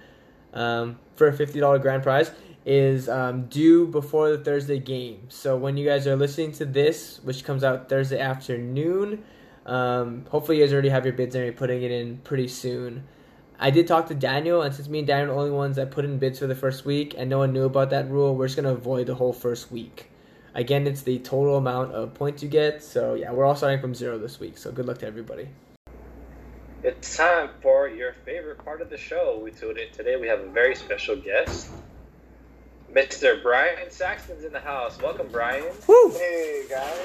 um, 0.55 0.99
for 1.17 1.29
a 1.29 1.33
fifty 1.33 1.61
dollar 1.61 1.79
grand 1.79 2.03
prize 2.03 2.31
is 2.65 3.11
um, 3.11 3.45
due 3.47 3.87
before 3.87 4.31
the 4.31 4.39
Thursday 4.39 4.79
game. 4.79 5.27
So 5.29 5.55
when 5.57 5.77
you 5.77 5.85
guys 5.85 6.07
are 6.07 6.17
listening 6.17 6.53
to 6.53 6.65
this, 6.65 7.21
which 7.23 7.45
comes 7.45 7.63
out 7.63 7.91
Thursday 7.91 8.19
afternoon, 8.19 9.23
um, 9.67 10.25
hopefully 10.31 10.59
you 10.59 10.65
guys 10.65 10.73
already 10.73 10.89
have 10.89 11.05
your 11.05 11.13
bids 11.13 11.35
and 11.35 11.45
you're 11.45 11.53
putting 11.53 11.83
it 11.83 11.91
in 11.91 12.19
pretty 12.19 12.49
soon. 12.49 13.05
I 13.59 13.71
did 13.71 13.87
talk 13.87 14.09
to 14.09 14.15
Daniel, 14.15 14.63
and 14.63 14.75
since 14.75 14.89
me 14.89 15.01
and 15.01 15.07
Daniel 15.07 15.31
are 15.31 15.35
the 15.35 15.41
only 15.41 15.51
ones 15.51 15.77
that 15.77 15.91
put 15.91 16.05
in 16.05 16.19
bids 16.19 16.39
for 16.39 16.47
the 16.47 16.57
first 16.57 16.85
week, 16.85 17.15
and 17.17 17.31
no 17.31 17.39
one 17.39 17.53
knew 17.53 17.65
about 17.65 17.91
that 17.91 18.11
rule, 18.11 18.35
we're 18.35 18.47
just 18.47 18.57
gonna 18.57 18.73
avoid 18.73 19.07
the 19.07 19.15
whole 19.15 19.33
first 19.33 19.71
week. 19.71 20.11
Again, 20.55 20.87
it's 20.87 21.03
the 21.03 21.19
total 21.19 21.57
amount 21.57 21.93
of 21.93 22.15
points 22.15 22.43
you 22.43 22.49
get. 22.49 22.83
So 22.83 23.15
yeah, 23.15 23.33
we're 23.33 23.45
all 23.45 23.57
starting 23.57 23.81
from 23.81 23.95
zero 23.95 24.19
this 24.19 24.41
week. 24.41 24.57
So 24.57 24.73
good 24.73 24.87
luck 24.87 24.99
to 24.99 25.07
everybody. 25.07 25.49
It's 26.85 27.17
time 27.17 27.49
for 27.63 27.89
your 27.89 28.13
favorite 28.13 28.63
part 28.63 28.83
of 28.83 28.91
the 28.91 28.99
show. 28.99 29.41
We 29.43 29.53
today 29.53 29.89
today 29.89 30.17
we 30.17 30.29
have 30.29 30.41
a 30.41 30.51
very 30.51 30.75
special 30.75 31.17
guest, 31.17 31.71
Mr. 32.93 33.43
Brian 33.43 33.91
Saxton's 33.91 34.45
in 34.45 34.53
the 34.53 34.61
house. 34.61 35.01
Welcome, 35.01 35.29
Brian. 35.33 35.65
Woo! 35.87 36.11
Hey 36.11 36.67
guys, 36.69 36.99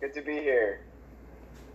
good 0.00 0.14
to 0.14 0.22
be 0.22 0.34
here. 0.34 0.78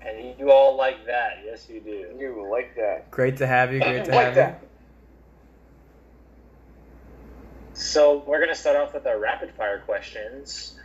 And 0.02 0.34
you 0.40 0.50
all 0.50 0.78
like 0.78 1.08
that? 1.08 1.42
Yes, 1.44 1.68
you 1.70 1.82
do. 1.82 2.08
You 2.18 2.48
like 2.50 2.78
that? 2.78 3.12
Great 3.12 3.36
to 3.40 3.48
have 3.48 3.74
you. 3.74 3.82
Great 3.82 4.06
to 4.06 4.12
like 4.12 4.26
have 4.28 4.36
that. 4.36 4.64
So 7.74 8.24
we're 8.26 8.40
gonna 8.40 8.56
start 8.56 8.78
off 8.78 8.94
with 8.94 9.06
our 9.06 9.20
rapid 9.20 9.52
fire 9.56 9.80
questions. 9.80 10.80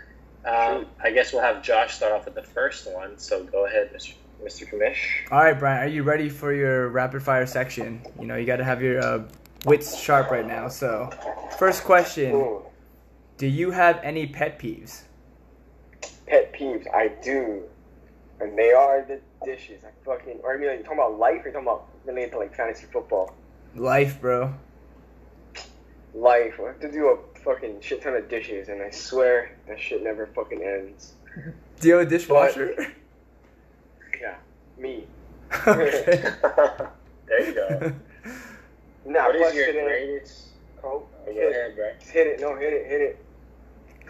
Um, 0.44 0.86
I 1.00 1.12
guess 1.12 1.32
we'll 1.32 1.42
have 1.42 1.62
Josh 1.62 1.94
start 1.94 2.10
off 2.10 2.24
with 2.24 2.34
the 2.34 2.42
first 2.42 2.92
one. 2.92 3.18
So 3.18 3.44
go 3.44 3.66
ahead, 3.66 3.94
Mr. 3.94 4.14
Mr. 4.42 4.68
Commish. 4.68 5.30
All 5.30 5.38
right, 5.38 5.58
Brian, 5.58 5.84
are 5.84 5.92
you 5.92 6.02
ready 6.02 6.28
for 6.28 6.52
your 6.52 6.88
rapid 6.88 7.22
fire 7.22 7.46
section? 7.46 8.00
You 8.18 8.26
know, 8.26 8.36
you 8.36 8.46
got 8.46 8.56
to 8.56 8.64
have 8.64 8.82
your 8.82 9.00
uh, 9.00 9.24
wits 9.64 9.98
sharp 9.98 10.30
right 10.30 10.46
now. 10.46 10.68
So, 10.68 11.10
first 11.58 11.84
question: 11.84 12.60
Do 13.38 13.46
you 13.46 13.70
have 13.70 14.00
any 14.02 14.26
pet 14.26 14.58
peeves? 14.58 15.02
pet 16.26 16.52
peeves, 16.52 16.86
I 16.92 17.08
do, 17.22 17.62
and 18.40 18.58
they 18.58 18.72
are 18.72 19.02
the 19.02 19.20
dishes. 19.44 19.82
I 19.84 19.90
fucking, 20.04 20.40
or 20.42 20.54
I 20.54 20.58
mean, 20.58 20.68
like, 20.68 20.78
you 20.78 20.84
talking 20.84 20.98
about 20.98 21.18
life, 21.18 21.44
or 21.44 21.48
you 21.48 21.52
talking 21.52 21.68
about 21.68 21.88
related 22.04 22.32
to 22.32 22.38
like 22.38 22.54
fantasy 22.54 22.86
football? 22.92 23.34
Life, 23.74 24.20
bro. 24.20 24.54
Life. 26.14 26.60
I 26.62 26.68
have 26.68 26.80
to 26.80 26.92
do 26.92 27.08
a 27.08 27.38
fucking 27.40 27.80
shit 27.80 28.02
ton 28.02 28.14
of 28.14 28.28
dishes, 28.28 28.68
and 28.68 28.82
I 28.82 28.90
swear 28.90 29.56
that 29.68 29.80
shit 29.80 30.02
never 30.02 30.26
fucking 30.26 30.62
ends. 30.62 31.14
Do 31.80 31.88
you 31.88 31.94
have 31.94 32.06
a 32.06 32.10
dishwasher? 32.10 32.92
Yeah, 34.20 34.34
me. 34.78 35.06
okay. 35.66 36.22
there 37.26 37.46
you 37.46 37.54
go. 37.54 37.92
Now, 39.06 39.26
what 39.26 39.36
is 39.36 39.42
plus 39.42 39.54
your 39.54 39.66
today- 39.66 39.84
greatest? 39.84 40.40
Oh, 40.82 41.06
Oh, 41.26 41.32
hit 41.32 41.34
go 41.36 41.40
it. 41.48 41.50
ahead, 41.50 41.76
Brian. 41.76 41.96
Hit 42.00 42.26
it. 42.26 42.40
No, 42.40 42.56
hit 42.56 42.72
it. 42.72 42.86
Hit 42.86 43.00
it. 43.00 43.24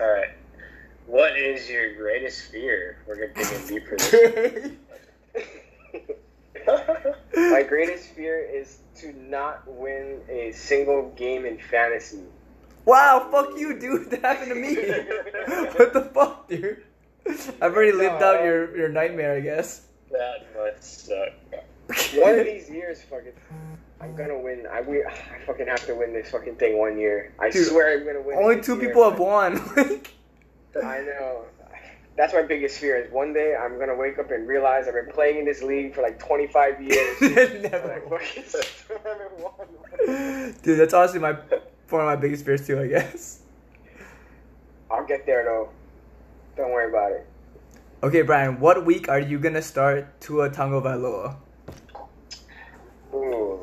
All 0.01 0.11
right. 0.11 0.31
What 1.07 1.38
is 1.38 1.69
your 1.71 1.95
greatest 1.97 2.51
fear? 2.51 2.99
We're 3.07 3.14
gonna 3.17 3.35
dig 3.35 3.53
in 3.53 3.67
deep 3.69 3.87
for 3.87 3.97
this. 3.97 4.73
My 7.35 7.62
greatest 7.62 8.07
fear 8.11 8.38
is 8.40 8.79
to 8.97 9.12
not 9.29 9.62
win 9.67 10.21
a 10.29 10.53
single 10.53 11.11
game 11.11 11.45
in 11.45 11.59
fantasy. 11.59 12.23
wow, 12.87 13.29
fuck 13.31 13.51
you, 13.59 13.79
dude. 13.79 14.11
That 14.11 14.23
happened 14.23 14.49
to 14.49 14.55
me. 14.55 14.75
what 15.77 15.93
the 15.93 16.03
fuck, 16.14 16.49
dude? 16.49 16.83
I've 17.61 17.75
already 17.75 17.93
lived 17.93 18.23
out 18.23 18.43
your, 18.45 18.77
your 18.77 18.88
nightmare, 18.88 19.35
I 19.37 19.40
guess. 19.40 19.83
That 20.14 20.46
must 20.57 21.07
suck. 21.07 21.33
One 22.22 22.38
of 22.38 22.46
these 22.46 22.70
years, 22.70 23.03
fucking, 23.03 23.33
I'm 24.00 24.16
gonna 24.16 24.38
win. 24.38 24.66
I 24.70 24.81
we, 24.81 25.05
I 25.05 25.12
fucking 25.46 25.66
have 25.66 25.85
to 25.87 25.94
win 25.94 26.12
this 26.12 26.31
fucking 26.31 26.57
thing 26.57 26.79
one 26.79 26.98
year. 26.98 27.33
I 27.38 27.50
Dude, 27.50 27.66
swear 27.66 27.98
I'm 27.98 28.07
gonna 28.07 28.22
win. 28.22 28.38
Only 28.38 28.61
two 28.61 28.77
year. 28.77 28.88
people 28.88 29.09
have 29.09 29.18
won. 29.18 29.57
I 30.83 31.00
know. 31.03 31.44
That's 32.16 32.33
my 32.33 32.42
biggest 32.42 32.79
fear. 32.79 32.96
Is 32.96 33.12
one 33.12 33.33
day 33.33 33.57
I'm 33.57 33.79
gonna 33.79 33.96
wake 33.96 34.18
up 34.18 34.31
and 34.31 34.46
realize 34.46 34.87
I've 34.87 34.94
been 34.94 35.12
playing 35.12 35.38
in 35.38 35.44
this 35.44 35.62
league 35.62 35.94
for 35.94 36.03
like 36.03 36.18
25 36.18 36.81
years. 36.81 37.20
Never 37.20 37.55
and 37.57 37.66
I 37.66 38.00
fucking 38.09 38.44
still 38.44 38.98
haven't 39.05 39.40
won. 39.40 40.55
Dude, 40.62 40.79
that's 40.79 40.94
honestly 40.94 41.18
my 41.20 41.33
one 41.90 42.00
of 42.03 42.07
my 42.07 42.16
biggest 42.16 42.44
fears 42.44 42.66
too, 42.66 42.81
I 42.81 42.87
guess. 42.87 43.40
I'll 44.90 45.07
get 45.07 45.27
there 45.27 45.44
though. 45.44 45.70
Don't 46.57 46.70
worry 46.70 46.88
about 46.88 47.12
it. 47.12 47.27
Okay, 48.05 48.21
Brian, 48.21 48.61
what 48.61 48.85
week 48.85 49.09
are 49.09 49.19
you 49.19 49.38
gonna 49.38 49.62
start 49.62 50.21
Tua 50.21 50.51
Tagovailoa? 50.51 51.37
Ooh. 53.14 53.61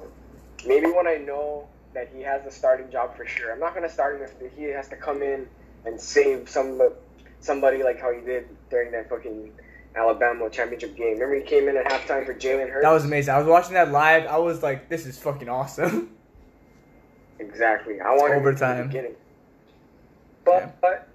Maybe 0.66 0.88
when 0.88 1.06
I 1.06 1.18
know 1.18 1.68
that 1.94 2.10
he 2.12 2.24
has 2.24 2.44
the 2.44 2.50
starting 2.50 2.90
job 2.90 3.16
for 3.16 3.28
sure. 3.28 3.54
I'm 3.54 3.60
not 3.60 3.76
gonna 3.76 3.88
start 3.88 4.20
him 4.20 4.28
if 4.42 4.52
he 4.58 4.64
has 4.64 4.88
to 4.88 4.96
come 4.96 5.22
in 5.22 5.48
and 5.86 6.02
save 6.02 6.50
some 6.50 6.82
somebody 7.40 7.84
like 7.84 8.02
how 8.02 8.12
he 8.12 8.22
did 8.22 8.48
during 8.72 8.92
that 8.94 9.10
fucking 9.10 9.52
Alabama 9.96 10.50
championship 10.50 10.98
game. 10.98 11.20
Remember 11.20 11.36
he 11.36 11.44
came 11.44 11.70
in 11.70 11.78
at 11.78 11.86
halftime 11.86 12.26
for 12.26 12.34
Jalen 12.34 12.72
Hurts. 12.72 12.84
That 12.84 12.94
was 12.94 13.06
amazing. 13.06 13.36
I 13.36 13.38
was 13.38 13.46
watching 13.46 13.74
that 13.74 13.92
live. 13.92 14.26
I 14.26 14.40
was 14.40 14.64
like, 14.64 14.90
this 14.90 15.06
is 15.06 15.20
fucking 15.20 15.50
awesome. 15.50 16.16
exactly. 17.38 18.02
I 18.02 18.10
want 18.16 18.34
overtime. 18.34 18.72
him 18.72 18.84
from 18.86 18.88
the 18.88 18.98
beginning, 18.98 19.16
but, 20.44 20.62
Yeah. 20.62 20.72
but 20.82 21.11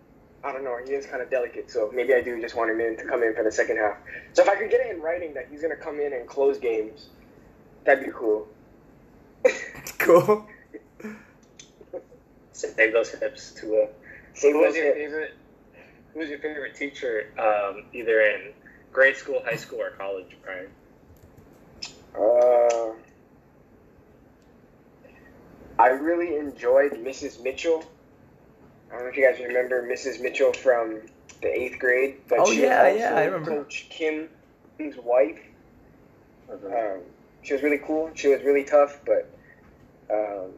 I 0.46 0.52
don't 0.52 0.62
know. 0.62 0.78
He 0.86 0.92
is 0.92 1.06
kind 1.06 1.20
of 1.20 1.28
delicate, 1.28 1.68
so 1.72 1.90
maybe 1.92 2.14
I 2.14 2.20
do 2.20 2.40
just 2.40 2.54
want 2.54 2.70
him 2.70 2.80
in 2.80 2.96
to 2.98 3.04
come 3.04 3.24
in 3.24 3.34
for 3.34 3.42
the 3.42 3.50
second 3.50 3.78
half. 3.78 3.96
So 4.32 4.42
if 4.42 4.48
I 4.48 4.54
could 4.54 4.70
get 4.70 4.80
it 4.80 4.94
in 4.94 5.02
writing 5.02 5.34
that 5.34 5.48
he's 5.50 5.60
gonna 5.60 5.74
come 5.74 5.98
in 5.98 6.12
and 6.12 6.28
close 6.28 6.56
games, 6.58 7.08
that'd 7.84 8.04
be 8.04 8.12
cool. 8.14 8.46
cool. 9.98 10.46
Save 12.52 12.92
those 12.92 13.10
hips 13.10 13.50
to 13.54 13.82
uh, 13.82 13.86
Save 14.34 14.52
Who 14.52 14.60
was 14.60 14.68
those 14.68 14.76
your 14.76 14.84
hips. 14.86 14.96
favorite? 14.98 15.34
Who 16.14 16.20
was 16.20 16.28
your 16.28 16.38
favorite 16.38 16.76
teacher, 16.76 17.32
um, 17.38 17.86
either 17.92 18.20
in 18.20 18.52
grade 18.92 19.16
school, 19.16 19.42
high 19.44 19.56
school, 19.56 19.80
or 19.80 19.90
college, 19.90 20.36
Brian? 20.44 20.68
Uh, 22.16 22.92
I 25.78 25.88
really 25.88 26.36
enjoyed 26.36 26.92
Mrs. 26.92 27.42
Mitchell. 27.42 27.84
I 28.90 28.94
don't 28.94 29.02
know 29.04 29.08
if 29.10 29.16
you 29.16 29.28
guys 29.30 29.40
remember 29.40 29.82
Mrs. 29.86 30.20
Mitchell 30.22 30.52
from 30.52 31.00
the 31.42 31.48
eighth 31.48 31.78
grade, 31.78 32.16
but 32.28 32.38
Oh, 32.40 32.52
she 32.52 32.62
yeah, 32.62 32.90
was 32.90 32.98
yeah, 33.00 33.08
also 33.10 33.16
I 33.16 33.24
remember. 33.24 33.50
Coach 33.64 33.86
Kim's 33.90 34.28
wife. 35.02 35.40
Um, 36.50 37.00
she 37.42 37.52
was 37.52 37.62
really 37.62 37.78
cool. 37.84 38.10
She 38.14 38.28
was 38.28 38.42
really 38.42 38.64
tough, 38.64 39.00
but 39.04 39.28
um, 40.10 40.52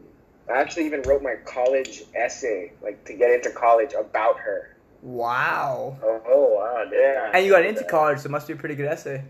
I 0.50 0.58
actually 0.60 0.86
even 0.86 1.02
wrote 1.02 1.22
my 1.22 1.36
college 1.46 2.02
essay, 2.14 2.72
like 2.82 3.04
to 3.06 3.14
get 3.14 3.30
into 3.30 3.50
college, 3.50 3.92
about 3.94 4.38
her. 4.40 4.76
Wow. 5.02 5.96
Oh, 6.02 6.20
oh 6.26 6.54
wow! 6.56 6.84
Yeah. 6.92 7.30
And 7.32 7.44
you 7.46 7.52
got 7.52 7.64
into 7.64 7.84
college, 7.84 8.18
so 8.18 8.26
it 8.26 8.30
must 8.32 8.46
be 8.48 8.52
a 8.52 8.56
pretty 8.56 8.74
good 8.74 8.86
essay. 8.86 9.24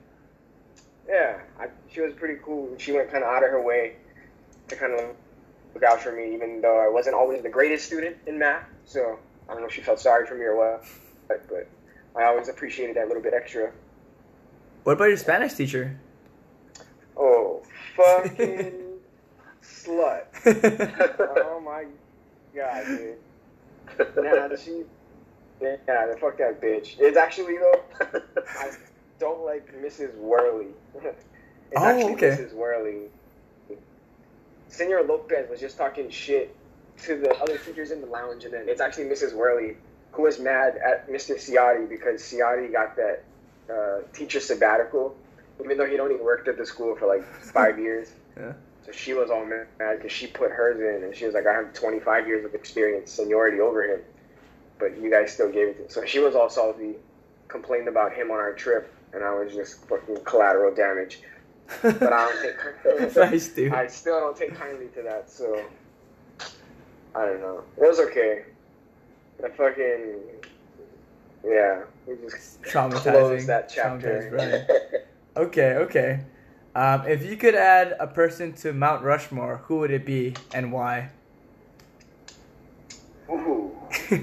Yeah, 1.08 1.38
I, 1.60 1.68
she 1.92 2.00
was 2.00 2.12
pretty 2.14 2.40
cool. 2.44 2.74
She 2.78 2.92
went 2.92 3.10
kind 3.10 3.22
of 3.22 3.30
out 3.30 3.42
of 3.44 3.50
her 3.50 3.62
way 3.62 3.96
to 4.68 4.76
kind 4.76 4.92
of 4.98 5.14
look 5.78 5.90
out 5.90 6.00
for 6.00 6.12
me, 6.12 6.34
even 6.34 6.60
though 6.60 6.78
I 6.78 6.88
wasn't 6.88 7.14
always 7.14 7.42
the 7.42 7.48
greatest 7.48 7.86
student 7.86 8.16
in 8.26 8.38
math. 8.38 8.64
So 8.84 9.18
I 9.48 9.52
don't 9.52 9.60
know 9.62 9.68
if 9.68 9.74
she 9.74 9.80
felt 9.80 10.00
sorry 10.00 10.26
for 10.26 10.34
me 10.34 10.44
or 10.44 10.56
what, 10.56 10.84
but, 11.28 11.48
but 11.48 11.68
I 12.20 12.24
always 12.26 12.48
appreciated 12.48 12.96
that 12.96 13.06
little 13.08 13.22
bit 13.22 13.34
extra. 13.34 13.70
What 14.84 14.94
about 14.94 15.06
your 15.06 15.16
Spanish 15.16 15.54
teacher? 15.54 15.98
Oh, 17.16 17.62
fucking 17.96 18.72
slut! 19.62 20.24
Oh 21.20 21.60
my 21.60 21.86
god, 22.54 22.84
dude. 22.86 23.16
Nah, 24.16 24.56
she. 24.56 24.84
Yeah, 25.60 25.76
fuck 26.20 26.38
that 26.38 26.60
bitch. 26.62 26.96
It's 27.00 27.16
actually 27.16 27.58
though. 27.58 27.82
I 28.58 28.70
don't 29.18 29.44
like 29.44 29.74
Mrs. 29.82 30.14
Worley. 30.16 30.68
it's 30.94 31.24
Oh, 31.76 31.84
actually 31.84 32.14
okay. 32.14 32.28
Mrs. 32.30 32.54
Worley. 32.54 33.08
Senor 34.68 35.02
Lopez 35.02 35.48
was 35.50 35.60
just 35.60 35.76
talking 35.76 36.10
shit 36.10 36.54
to 37.02 37.18
the 37.18 37.34
other 37.40 37.58
teachers 37.58 37.90
in 37.90 38.00
the 38.00 38.06
lounge, 38.06 38.44
and 38.44 38.52
then 38.52 38.64
it's 38.66 38.80
actually 38.80 39.04
Mrs. 39.04 39.34
Worley 39.34 39.76
who 40.12 40.22
was 40.22 40.38
mad 40.38 40.76
at 40.76 41.08
Mr. 41.08 41.36
Ciotti 41.36 41.88
because 41.88 42.20
Ciotti 42.22 42.72
got 42.72 42.96
that 42.96 43.24
uh, 43.70 44.00
teacher 44.12 44.40
sabbatical, 44.40 45.16
even 45.62 45.76
though 45.76 45.86
he'd 45.86 46.00
only 46.00 46.16
worked 46.16 46.48
at 46.48 46.56
the 46.56 46.66
school 46.66 46.96
for 46.96 47.06
like 47.06 47.24
five 47.52 47.78
years. 47.78 48.08
Yeah. 48.36 48.52
So 48.86 48.92
she 48.92 49.12
was 49.12 49.30
all 49.30 49.44
mad 49.44 49.66
because 49.78 50.12
she 50.12 50.26
put 50.26 50.50
hers 50.50 50.80
in, 50.80 51.04
and 51.04 51.14
she 51.14 51.26
was 51.26 51.34
like, 51.34 51.46
"I 51.46 51.52
have 51.52 51.74
25 51.74 52.26
years 52.26 52.44
of 52.44 52.54
experience, 52.54 53.12
seniority 53.12 53.60
over 53.60 53.84
him." 53.84 54.00
but 54.78 55.00
you 55.00 55.10
guys 55.10 55.32
still 55.32 55.50
gave 55.50 55.68
it 55.68 55.76
to 55.76 55.82
him. 55.84 55.90
So 55.90 56.04
she 56.04 56.18
was 56.18 56.34
all 56.34 56.48
salty, 56.48 56.94
complained 57.48 57.88
about 57.88 58.12
him 58.12 58.30
on 58.30 58.38
our 58.38 58.52
trip, 58.52 58.92
and 59.12 59.24
I 59.24 59.34
was 59.34 59.52
just 59.52 59.84
fucking 59.88 60.18
collateral 60.24 60.74
damage. 60.74 61.20
But 61.82 62.12
I 62.12 62.30
don't 62.30 62.42
take 62.42 63.16
nice, 63.16 63.48
dude. 63.48 63.72
I 63.72 63.86
still 63.86 64.20
don't 64.20 64.36
take 64.36 64.54
kindly 64.56 64.86
to 64.94 65.02
that, 65.02 65.30
so 65.30 65.62
I 67.14 67.26
don't 67.26 67.40
know. 67.40 67.62
It 67.76 67.86
was 67.86 68.00
okay. 68.00 68.44
The 69.40 69.48
fucking 69.50 70.16
yeah, 71.44 71.82
we 72.06 72.16
just 72.16 72.62
Traumatizing. 72.62 73.46
that 73.46 73.68
chapter. 73.68 74.30
Right. 74.32 75.02
Okay, 75.36 75.74
okay. 75.74 76.20
Um, 76.74 77.06
if 77.06 77.24
you 77.24 77.36
could 77.36 77.54
add 77.54 77.96
a 78.00 78.06
person 78.06 78.52
to 78.54 78.72
Mount 78.72 79.02
Rushmore, 79.02 79.58
who 79.64 79.78
would 79.78 79.90
it 79.90 80.04
be 80.04 80.34
and 80.52 80.72
why? 80.72 81.10
Ooh, 83.30 83.76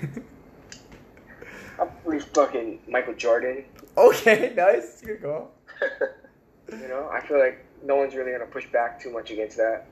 probably 1.76 2.20
fucking 2.20 2.80
Michael 2.88 3.14
Jordan. 3.14 3.66
okay, 3.98 4.54
nice. 4.58 5.02
Good 5.02 5.22
call. 5.22 5.52
You 6.72 6.88
know, 6.88 7.10
I 7.12 7.22
feel 7.26 7.40
like 7.40 7.64
no 7.84 7.96
one's 7.96 8.16
really 8.16 8.32
gonna 8.32 8.46
push 8.46 8.68
back 8.72 9.00
too 9.00 9.12
much 9.12 9.32
against 9.32 9.58
that. 9.58 9.86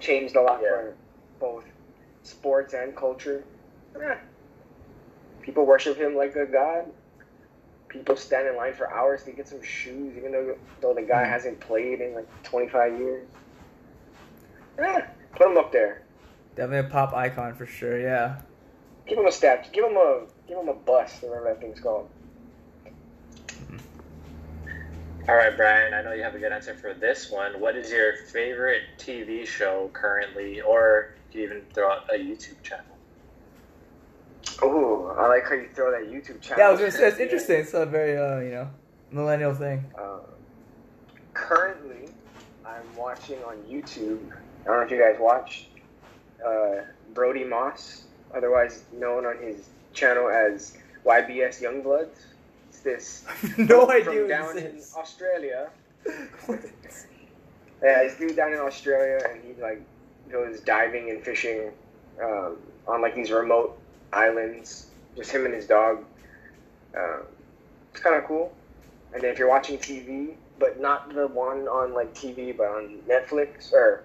Changed 0.00 0.36
a 0.36 0.40
lot 0.42 0.60
Yeah. 0.62 0.70
for 0.70 0.94
both 1.38 1.64
sports 2.22 2.72
and 2.74 2.96
culture. 2.96 3.44
Eh. 4.00 4.16
People 5.42 5.66
worship 5.66 5.96
him 5.96 6.16
like 6.16 6.34
a 6.36 6.46
god. 6.46 6.90
People 7.88 8.16
stand 8.16 8.48
in 8.48 8.56
line 8.56 8.72
for 8.72 8.90
hours 8.90 9.22
to 9.24 9.32
get 9.32 9.46
some 9.48 9.60
shoes, 9.62 10.16
even 10.16 10.32
though 10.32 10.56
though 10.80 10.94
the 10.94 11.02
guy 11.02 11.24
Mhm. 11.24 11.28
hasn't 11.28 11.60
played 11.60 12.00
in 12.00 12.14
like 12.14 12.26
25 12.42 12.98
years. 12.98 13.28
Eh, 14.78 15.02
put 15.32 15.46
him 15.50 15.58
up 15.58 15.72
there. 15.72 16.02
Definitely 16.54 16.88
a 16.88 16.90
pop 16.90 17.12
icon 17.14 17.54
for 17.54 17.66
sure. 17.66 17.98
Yeah. 17.98 18.40
Give 19.06 19.18
him 19.18 19.26
a 19.26 19.32
statue. 19.32 19.70
Give 19.72 19.84
him 19.84 19.96
a 19.96 20.26
give 20.48 20.58
him 20.58 20.68
a 20.68 20.74
bust, 20.74 21.22
whatever 21.22 21.44
that 21.46 21.60
thing's 21.60 21.80
called. 21.80 22.08
All 25.28 25.36
right, 25.36 25.56
Brian. 25.56 25.94
I 25.94 26.02
know 26.02 26.12
you 26.14 26.22
have 26.24 26.34
a 26.34 26.38
good 26.40 26.50
answer 26.50 26.74
for 26.74 26.94
this 26.94 27.30
one. 27.30 27.60
What 27.60 27.76
is 27.76 27.92
your 27.92 28.16
favorite 28.16 28.82
TV 28.98 29.46
show 29.46 29.88
currently, 29.92 30.60
or 30.60 31.14
do 31.30 31.38
you 31.38 31.46
can 31.46 31.58
even 31.58 31.68
throw 31.72 31.92
out 31.92 32.12
a 32.12 32.18
YouTube 32.18 32.60
channel? 32.64 32.84
Oh, 34.60 35.14
I 35.16 35.28
like 35.28 35.44
how 35.44 35.54
you 35.54 35.68
throw 35.72 35.92
that 35.92 36.10
YouTube 36.10 36.40
channel. 36.40 36.58
Yeah, 36.58 36.68
I 36.68 36.70
was 36.72 36.80
gonna 36.80 36.90
say 36.90 37.06
it's 37.06 37.18
interesting. 37.20 37.60
It's 37.60 37.72
a 37.72 37.86
very 37.86 38.18
uh, 38.18 38.40
you 38.40 38.50
know, 38.50 38.70
millennial 39.12 39.54
thing. 39.54 39.84
Uh, 39.96 40.18
currently, 41.34 42.08
I'm 42.66 42.96
watching 42.96 43.38
on 43.44 43.58
YouTube. 43.58 44.18
I 44.62 44.64
don't 44.64 44.76
know 44.76 44.82
if 44.82 44.90
you 44.90 44.98
guys 44.98 45.18
watch 45.20 45.68
uh, 46.44 46.82
Brodie 47.14 47.44
Moss, 47.44 48.06
otherwise 48.34 48.86
known 48.92 49.24
on 49.24 49.38
his 49.38 49.68
channel 49.92 50.28
as 50.28 50.78
YBS 51.06 51.62
Youngbloods. 51.62 52.31
It's 52.84 53.24
this 53.24 53.56
no 53.58 53.86
from 53.86 53.90
idea 53.90 54.20
what 54.22 54.28
down 54.28 54.58
in. 54.58 54.80
Australia. 54.96 55.70
Yeah, 57.82 58.04
this 58.04 58.16
dude 58.16 58.36
down 58.36 58.52
in 58.52 58.60
Australia, 58.60 59.18
and 59.28 59.42
he 59.42 59.60
like 59.60 59.82
goes 60.30 60.60
diving 60.60 61.10
and 61.10 61.20
fishing 61.20 61.72
um, 62.22 62.56
on 62.86 63.02
like 63.02 63.16
these 63.16 63.32
remote 63.32 63.76
islands. 64.12 64.86
Just 65.16 65.32
him 65.32 65.46
and 65.46 65.52
his 65.52 65.66
dog. 65.66 66.04
Um, 66.96 67.22
it's 67.90 68.00
kind 68.00 68.14
of 68.14 68.24
cool. 68.24 68.54
And 69.12 69.20
then 69.20 69.32
if 69.32 69.38
you're 69.38 69.48
watching 69.48 69.78
TV, 69.78 70.34
but 70.60 70.80
not 70.80 71.12
the 71.12 71.26
one 71.26 71.66
on 71.66 71.92
like 71.92 72.14
TV, 72.14 72.56
but 72.56 72.68
on 72.68 73.00
Netflix 73.08 73.72
or 73.72 74.04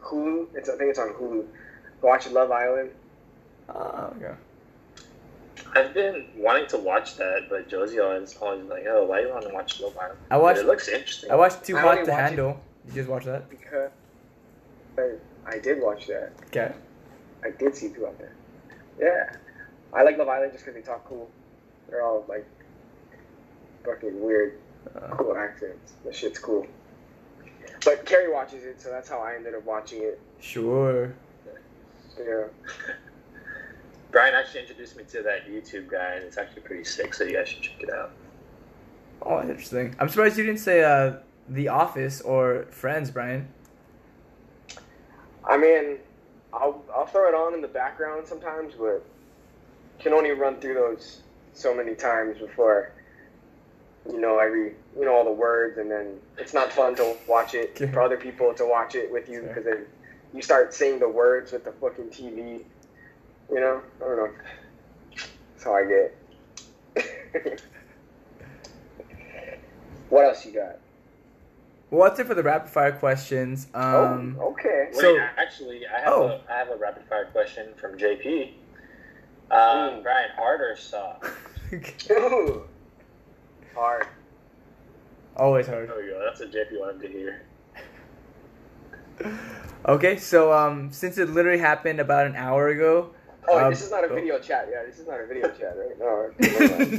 Hulu, 0.00 0.46
it's 0.54 0.68
I 0.68 0.76
think 0.76 0.90
it's 0.90 0.98
on 1.00 1.08
Hulu. 1.14 1.44
Watch 2.02 2.30
Love 2.30 2.52
Island. 2.52 2.90
Oh, 3.68 4.12
okay. 4.16 4.34
I've 5.74 5.94
been 5.94 6.26
wanting 6.36 6.66
to 6.68 6.78
watch 6.78 7.16
that, 7.16 7.46
but 7.48 7.68
Josie 7.68 8.00
always 8.00 8.36
always 8.38 8.64
like, 8.64 8.84
"Oh, 8.88 9.04
why 9.04 9.20
you 9.20 9.28
want 9.28 9.42
to 9.42 9.50
watch 9.54 9.80
Love 9.80 9.96
Island?" 9.98 10.18
I 10.30 10.36
But 10.36 10.42
watched. 10.42 10.60
it 10.60 10.66
looks 10.66 10.88
interesting. 10.88 11.30
I 11.30 11.34
watched 11.36 11.64
Too 11.64 11.76
I 11.76 11.80
Hot 11.80 11.92
to 11.94 12.00
watch 12.00 12.08
it- 12.08 12.12
Handle. 12.14 12.60
Did 12.86 12.94
you 12.94 13.00
just 13.02 13.10
watch 13.10 13.24
that? 13.26 13.48
because 13.50 13.90
I, 14.98 15.12
I 15.46 15.58
did 15.58 15.80
watch 15.82 16.06
that. 16.08 16.32
Okay. 16.46 16.72
I 17.44 17.50
did 17.50 17.74
see 17.76 17.90
two 17.90 18.06
out 18.06 18.18
there. 18.18 18.34
Yeah, 18.98 19.36
I 19.92 20.02
like 20.02 20.18
Love 20.18 20.28
Island 20.28 20.52
just 20.52 20.64
because 20.64 20.80
they 20.80 20.86
talk 20.86 21.04
cool. 21.06 21.30
They're 21.88 22.02
all 22.02 22.24
like 22.28 22.46
fucking 23.84 24.20
weird, 24.20 24.58
Uh, 24.94 25.14
cool 25.16 25.36
accents. 25.36 25.92
That 26.04 26.14
shit's 26.14 26.38
cool. 26.38 26.66
But 27.84 28.04
Carrie 28.04 28.30
watches 28.32 28.64
it, 28.64 28.80
so 28.80 28.90
that's 28.90 29.08
how 29.08 29.20
I 29.20 29.34
ended 29.36 29.54
up 29.54 29.64
watching 29.64 30.02
it. 30.02 30.20
sure. 30.40 31.14
Yeah. 32.18 32.44
Brian 34.10 34.34
actually 34.34 34.60
introduced 34.60 34.96
me 34.96 35.04
to 35.04 35.22
that 35.22 35.48
YouTube 35.48 35.88
guy, 35.88 36.14
and 36.14 36.24
it's 36.24 36.38
actually 36.38 36.62
pretty 36.62 36.84
sick. 36.84 37.14
So 37.14 37.24
you 37.24 37.36
guys 37.36 37.48
should 37.48 37.62
check 37.62 37.80
it 37.82 37.90
out. 37.90 38.12
Oh, 39.22 39.36
that's 39.36 39.50
interesting. 39.50 39.94
I'm 39.98 40.08
surprised 40.08 40.38
you 40.38 40.44
didn't 40.44 40.60
say 40.60 40.82
uh, 40.82 41.16
The 41.48 41.68
Office 41.68 42.20
or 42.20 42.66
Friends, 42.70 43.10
Brian. 43.10 43.48
I 45.44 45.56
mean, 45.56 45.98
I'll 46.52 46.84
I'll 46.94 47.06
throw 47.06 47.28
it 47.28 47.34
on 47.34 47.54
in 47.54 47.60
the 47.60 47.68
background 47.68 48.26
sometimes, 48.26 48.74
but 48.78 49.04
can 49.98 50.12
only 50.12 50.30
run 50.30 50.60
through 50.60 50.74
those 50.74 51.22
so 51.52 51.74
many 51.74 51.94
times 51.94 52.38
before 52.38 52.92
you 54.08 54.20
know 54.20 54.38
every 54.38 54.74
you 54.96 55.04
know 55.04 55.14
all 55.14 55.24
the 55.24 55.32
words, 55.32 55.78
and 55.78 55.90
then 55.90 56.18
it's 56.38 56.54
not 56.54 56.72
fun 56.72 56.94
to 56.96 57.16
watch 57.28 57.54
it 57.54 57.78
for 57.92 58.00
other 58.00 58.16
people 58.16 58.52
to 58.54 58.66
watch 58.66 58.94
it 58.94 59.10
with 59.10 59.28
you 59.28 59.42
because 59.42 59.64
then 59.64 59.86
you 60.32 60.42
start 60.42 60.72
saying 60.72 60.98
the 60.98 61.08
words 61.08 61.52
with 61.52 61.64
the 61.64 61.72
fucking 61.72 62.06
TV. 62.06 62.64
You 63.50 63.60
know, 63.60 63.82
I 63.96 64.04
don't 64.04 64.16
know. 64.16 64.30
That's 65.52 65.64
how 65.64 65.74
I 65.74 65.84
get. 65.84 67.60
What 70.10 70.24
else 70.24 70.44
you 70.44 70.52
got? 70.52 70.78
Well, 71.90 72.08
that's 72.08 72.18
it 72.20 72.26
for 72.26 72.34
the 72.34 72.42
rapid 72.42 72.68
fire 72.70 72.92
questions. 72.92 73.68
Um, 73.74 74.36
oh, 74.40 74.50
okay. 74.52 74.86
Wait, 74.92 75.00
So- 75.00 75.16
actually, 75.36 75.82
I 75.86 76.00
have 76.00 76.12
Oh. 76.12 76.22
a 76.28 76.52
I 76.52 76.58
have 76.58 76.68
a 76.68 76.76
rapid 76.76 77.04
fire 77.08 77.26
question 77.26 77.68
from 77.76 77.96
JP. 77.96 78.54
Um, 79.52 80.02
Brian, 80.02 80.30
hard 80.36 80.60
or 80.60 80.76
soft? 80.76 81.24
Ooh. 82.10 82.64
Hard. 83.74 84.06
Always 85.36 85.66
hard. 85.68 85.88
There 85.88 85.96
we 85.96 86.08
go. 86.08 86.20
That's 86.24 86.40
what 86.40 86.50
JP 86.52 86.78
wanted 86.80 87.00
to 87.02 87.08
hear. 87.08 87.42
Okay, 89.86 90.16
so 90.18 90.52
um, 90.52 90.92
since 90.92 91.16
it 91.18 91.30
literally 91.30 91.58
happened 91.58 92.00
about 92.00 92.26
an 92.26 92.36
hour 92.36 92.68
ago, 92.68 93.10
Oh, 93.50 93.64
Um, 93.64 93.70
this 93.70 93.82
is 93.82 93.90
not 93.90 94.04
a 94.04 94.08
oh. 94.08 94.14
video 94.14 94.38
chat. 94.38 94.68
Yeah, 94.70 94.84
this 94.86 94.98
is 94.98 95.06
not 95.08 95.20
a 95.20 95.26
video 95.26 95.48
chat, 95.58 95.76
right? 95.76 95.98
No. 95.98 96.30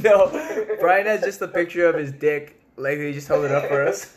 no, 0.00 0.76
Brian 0.80 1.06
has 1.06 1.22
just 1.22 1.40
a 1.40 1.48
picture 1.48 1.86
of 1.86 1.96
his 1.96 2.12
dick. 2.12 2.60
Like 2.76 2.98
he 2.98 3.12
just 3.12 3.28
held 3.28 3.44
it 3.44 3.52
up 3.52 3.66
for 3.68 3.82
us. 3.86 4.16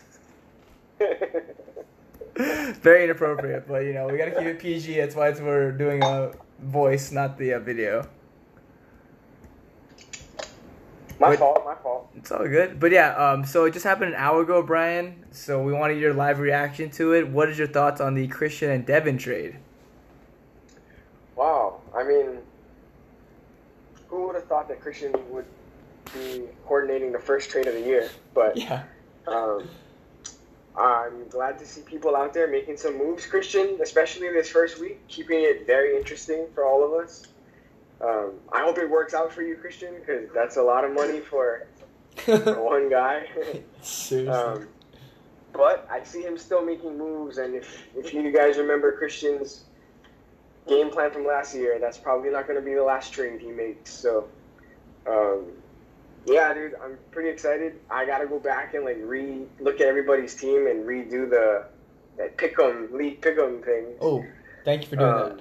Very 2.82 3.06
inappropriate, 3.06 3.68
but 3.68 3.84
you 3.84 3.94
know 3.94 4.08
we 4.08 4.18
gotta 4.18 4.32
keep 4.32 4.48
it 4.48 4.60
PG. 4.60 4.98
That's 4.98 5.16
why 5.16 5.30
it's, 5.30 5.40
we're 5.40 5.72
doing 5.72 6.04
a 6.04 6.32
voice, 6.60 7.12
not 7.12 7.38
the 7.38 7.54
uh, 7.54 7.60
video. 7.60 8.08
my 11.20 11.30
Wait. 11.30 11.40
fault. 11.40 11.64
My 11.66 11.76
fault. 11.76 12.10
It's 12.16 12.32
all 12.32 12.48
good. 12.48 12.80
But 12.80 12.92
yeah, 12.92 13.16
um, 13.16 13.46
so 13.46 13.66
it 13.66 13.72
just 13.72 13.86
happened 13.86 14.14
an 14.14 14.20
hour 14.20 14.42
ago, 14.42 14.62
Brian. 14.62 15.24
So 15.32 15.64
we 15.64 15.72
wanted 15.72 16.00
your 16.00 16.14
live 16.14 16.40
reaction 16.40 16.90
to 16.92 17.14
it. 17.14 17.28
What 17.30 17.50
is 17.50 17.58
your 17.58 17.68
thoughts 17.68 18.02
on 18.02 18.16
the 18.16 18.28
Christian 18.28 18.70
and 18.72 18.86
Devin 18.86 19.18
trade? 19.18 19.58
I 22.06 22.08
mean, 22.08 22.38
who 24.08 24.28
would 24.28 24.36
have 24.36 24.46
thought 24.46 24.68
that 24.68 24.80
Christian 24.80 25.14
would 25.32 25.46
be 26.14 26.44
coordinating 26.66 27.12
the 27.12 27.20
first 27.20 27.50
trade 27.50 27.68
of 27.68 27.74
the 27.74 27.82
year? 27.82 28.10
But 28.34 28.58
Yeah. 28.58 28.84
um, 29.28 29.68
I'm 30.78 31.28
glad 31.30 31.58
to 31.60 31.66
see 31.66 31.82
people 31.82 32.16
out 32.16 32.34
there 32.34 32.48
making 32.48 32.78
some 32.78 32.98
moves. 32.98 33.26
Christian, 33.26 33.80
especially 33.82 34.30
this 34.32 34.50
first 34.50 34.80
week, 34.80 35.06
keeping 35.08 35.40
it 35.42 35.66
very 35.66 35.98
interesting 35.98 36.46
for 36.54 36.66
all 36.66 36.84
of 36.86 37.04
us. 37.04 37.28
Um, 38.02 38.34
I 38.52 38.62
hope 38.62 38.78
it 38.78 38.90
works 38.90 39.14
out 39.14 39.32
for 39.32 39.42
you, 39.42 39.56
Christian, 39.56 39.96
because 40.00 40.30
that's 40.34 40.58
a 40.58 40.62
lot 40.62 40.84
of 40.84 40.94
money 40.94 41.22
for, 41.22 41.66
for 42.18 42.62
one 42.64 42.90
guy. 42.90 43.26
Seriously. 43.82 44.28
Um, 44.28 44.68
but 45.54 45.88
I 45.90 46.04
see 46.04 46.22
him 46.22 46.38
still 46.38 46.64
making 46.64 46.98
moves, 46.98 47.38
and 47.38 47.56
if, 47.56 47.88
if 47.96 48.14
you 48.14 48.30
guys 48.34 48.58
remember 48.58 48.92
Christian's 48.98 49.64
game 50.68 50.90
plan 50.90 51.12
from 51.12 51.26
last 51.26 51.56
year, 51.56 51.78
that's 51.80 51.98
probably 51.98 52.30
not 52.30 52.48
going 52.48 52.60
to 52.60 52.66
be 52.66 52.74
the 52.74 52.84
last 52.84 53.14
trade 53.14 53.40
he 53.40 53.52
makes. 53.52 53.92
So, 53.92 54.28
um, 55.08 55.46
yeah, 56.26 56.54
dude, 56.54 56.74
I'm 56.84 56.98
pretty 57.12 57.30
excited. 57.30 57.80
I 57.90 58.06
got 58.06 58.20
to 58.20 58.28
go 58.28 58.40
back 58.40 58.74
and 58.74 58.84
like 58.84 58.98
re 59.00 59.46
look 59.60 59.76
at 59.82 59.88
everybody's 59.88 60.36
team 60.36 60.68
and 60.68 60.86
redo 60.86 61.30
the 61.30 61.66
that 62.18 62.38
pick'em 62.38 62.92
league 62.92 63.22
pick'em 63.22 63.64
thing. 63.64 63.86
oh, 64.02 64.26
thank 64.64 64.84
you 64.84 64.88
for 64.88 64.96
doing 64.96 65.10
Um, 65.10 65.40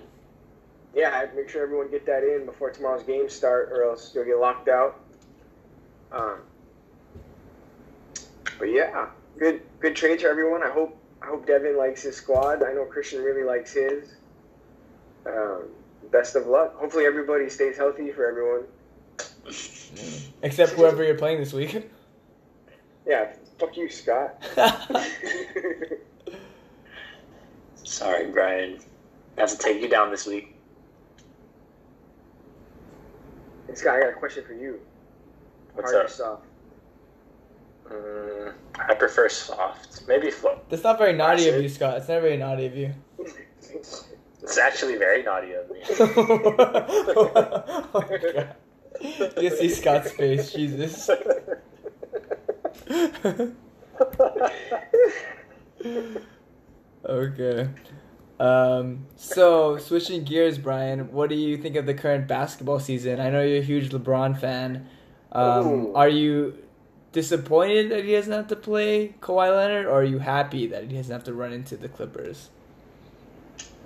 yeah, 0.95 1.19
I'd 1.19 1.35
make 1.35 1.49
sure 1.49 1.63
everyone 1.63 1.91
get 1.91 2.07
that 2.07 2.23
in 2.23 2.47
before 2.47 2.71
tomorrow's 2.71 3.03
game 3.03 3.29
start, 3.29 3.71
or 3.73 3.85
else 3.85 4.13
you'll 4.15 4.25
get 4.25 4.39
locked 4.39 4.69
out. 4.69 5.01
Um, 6.13 6.39
but 8.59 8.67
yeah, 8.67 9.07
good 9.39 9.63
good 9.81 9.97
trade 9.97 10.21
to 10.21 10.27
everyone. 10.27 10.63
I 10.63 10.71
hope 10.71 10.97
I 11.23 11.27
hope 11.27 11.47
Devin 11.47 11.77
likes 11.77 12.03
his 12.03 12.17
squad. 12.17 12.63
I 12.63 12.73
know 12.73 12.85
Christian 12.85 13.23
really 13.23 13.43
likes 13.43 13.73
his. 13.73 14.15
Um, 15.27 15.65
best 16.11 16.37
of 16.37 16.47
luck. 16.47 16.77
Hopefully 16.77 17.07
everybody 17.07 17.49
stays 17.51 17.77
healthy 17.77 18.11
for 18.13 18.27
everyone. 18.27 18.65
Except 20.43 20.73
whoever 20.73 21.03
you're 21.05 21.17
playing 21.19 21.39
this 21.41 21.53
week. 21.53 21.91
Yeah, 23.07 23.35
fuck 23.59 23.77
you, 23.77 23.91
Scott. 23.91 24.43
Sorry, 27.85 28.31
Brian. 28.31 28.79
I 29.37 29.41
have 29.43 29.51
to 29.51 29.59
take 29.59 29.83
you 29.83 29.89
down 29.91 30.11
this 30.11 30.27
week. 30.27 30.57
Scott, 33.75 33.97
I 33.97 34.01
got 34.01 34.09
a 34.09 34.13
question 34.15 34.43
for 34.47 34.55
you. 34.55 34.81
What's 35.75 35.93
Hard 35.93 36.03
or 36.03 36.09
up? 36.09 36.11
soft? 36.11 36.47
Mm, 37.91 38.55
I 38.89 38.95
prefer 38.95 39.29
soft. 39.29 40.09
Maybe 40.09 40.31
flow. 40.31 40.59
That's 40.71 40.83
not 40.85 40.97
very 40.97 41.13
naughty 41.13 41.47
of 41.51 41.63
you, 41.63 41.69
Scott. 41.69 41.99
It's 41.99 42.09
not 42.09 42.23
very 42.23 42.39
naughty 42.39 42.65
of 42.65 42.75
you. 42.75 42.95
It's 44.45 44.59
actually 44.59 44.97
very 44.97 45.23
naughty 45.23 45.53
of 45.53 45.71
me. 45.71 45.81
oh 47.91 47.91
my 47.95 48.19
god. 48.19 48.57
You 49.41 49.51
see 49.51 49.71
Scott's 49.71 50.13
face, 50.13 50.53
Jesus. 50.53 51.11
okay. 57.07 57.69
Um, 58.39 59.07
so 59.17 59.79
switching 59.79 60.25
gears, 60.25 60.59
Brian, 60.59 61.11
what 61.11 61.31
do 61.31 61.37
you 61.37 61.57
think 61.57 61.77
of 61.77 61.87
the 61.87 61.95
current 61.95 62.29
basketball 62.29 62.81
season? 62.81 63.21
I 63.21 63.31
know 63.31 63.43
you're 63.43 63.61
a 63.61 63.65
huge 63.65 63.89
LeBron 63.91 64.39
fan. 64.39 64.87
Um, 65.33 65.97
are 65.97 66.09
you 66.11 66.59
disappointed 67.13 67.91
that 67.91 68.05
he 68.05 68.13
doesn't 68.13 68.33
have 68.33 68.49
to 68.49 68.57
play 68.57 69.15
Kawhi 69.21 69.57
Leonard, 69.57 69.87
or 69.87 70.01
are 70.01 70.05
you 70.05 70.19
happy 70.19 70.67
that 70.67 70.91
he 70.91 70.97
doesn't 70.97 71.13
have 71.13 71.25
to 71.25 71.33
run 71.33 71.55
into 71.55 71.79
the 71.79 71.89
Clippers? 71.89 72.51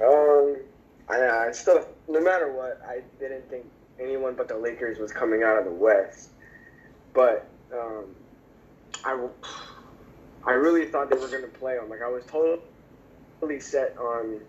Um, 0.03 0.57
I, 1.09 1.47
I 1.49 1.53
still, 1.53 1.87
no 2.09 2.21
matter 2.21 2.53
what, 2.53 2.81
I 2.87 3.01
didn't 3.19 3.49
think 3.51 3.65
anyone 4.01 4.35
but 4.35 4.49
the 4.49 4.57
Lakers 4.57 4.99
was 4.99 5.13
coming 5.13 5.43
out 5.43 5.59
of 5.59 5.65
the 5.65 5.71
West. 5.73 6.31
But 7.15 7.49
um, 7.73 8.05
I, 9.05 9.19
I 10.47 10.53
really 10.53 10.87
thought 10.87 11.11
they 11.11 11.17
were 11.17 11.29
going 11.29 11.43
to 11.43 11.49
play 11.49 11.77
them. 11.77 11.89
Like 11.89 12.03
I 12.03 12.09
was 12.09 12.25
totally 12.27 13.61
set 13.61 13.97
on 13.99 14.41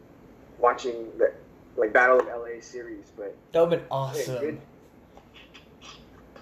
watching 0.60 1.08
the 1.18 1.34
like 1.78 1.94
Battle 1.94 2.20
of 2.20 2.28
LA 2.28 2.62
series, 2.62 3.06
but 3.16 3.36
That 3.54 3.62
would 3.62 3.72
have 3.72 3.82
been 3.82 3.88
awesome. 3.90 4.62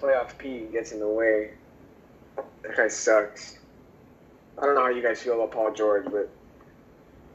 playoff 0.00 0.36
P 0.38 0.66
gets 0.72 0.92
in 0.92 0.98
the 1.00 1.08
way. 1.08 1.52
That 2.62 2.76
guy 2.76 2.88
sucks. 2.88 3.58
I 4.60 4.62
don't 4.66 4.74
know 4.74 4.82
how 4.82 4.88
you 4.88 5.02
guys 5.02 5.22
feel 5.22 5.34
about 5.34 5.52
Paul 5.52 5.72
George, 5.72 6.06
but 6.10 6.28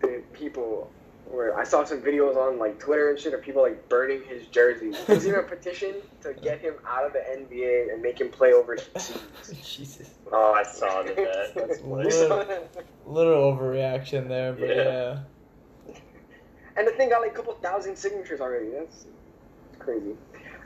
the 0.01 0.21
people 0.33 0.91
where 1.29 1.57
I 1.57 1.63
saw 1.63 1.83
some 1.83 2.01
videos 2.01 2.35
on 2.35 2.59
like 2.59 2.79
Twitter 2.79 3.09
and 3.09 3.19
shit 3.19 3.33
of 3.33 3.41
people 3.41 3.61
like 3.61 3.89
burning 3.89 4.21
his 4.27 4.45
jersey. 4.47 4.91
There's 5.07 5.25
even 5.25 5.39
a 5.39 5.43
petition 5.43 5.95
to 6.21 6.33
get 6.33 6.59
him 6.59 6.75
out 6.87 7.05
of 7.05 7.13
the 7.13 7.19
NBA 7.19 7.91
and 7.93 8.01
make 8.01 8.19
him 8.19 8.29
play 8.29 8.53
overseas. 8.53 9.17
Jesus. 9.63 10.11
oh, 10.31 10.53
I 10.53 10.63
saw 10.63 11.03
that. 11.03 11.15
That's 11.55 11.79
What? 11.81 12.05
You? 12.05 12.69
Little 13.05 13.53
overreaction 13.55 14.27
there, 14.27 14.53
but 14.53 14.69
Yeah. 14.69 14.83
yeah. 14.83 15.19
And 16.75 16.87
the 16.87 16.91
thing 16.91 17.09
got 17.09 17.21
like 17.21 17.31
a 17.31 17.35
couple 17.35 17.53
thousand 17.55 17.95
signatures 17.95 18.41
already. 18.41 18.69
That's 18.71 19.05
crazy. 19.79 20.15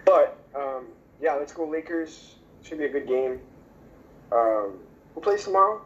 But 0.05 0.37
um, 0.55 0.85
yeah, 1.21 1.33
let's 1.33 1.51
go 1.53 1.67
Lakers. 1.67 2.35
Should 2.63 2.77
be 2.79 2.85
a 2.85 2.89
good 2.89 3.07
game. 3.07 3.39
Um, 4.31 4.79
who 5.15 5.21
plays 5.21 5.43
tomorrow? 5.43 5.81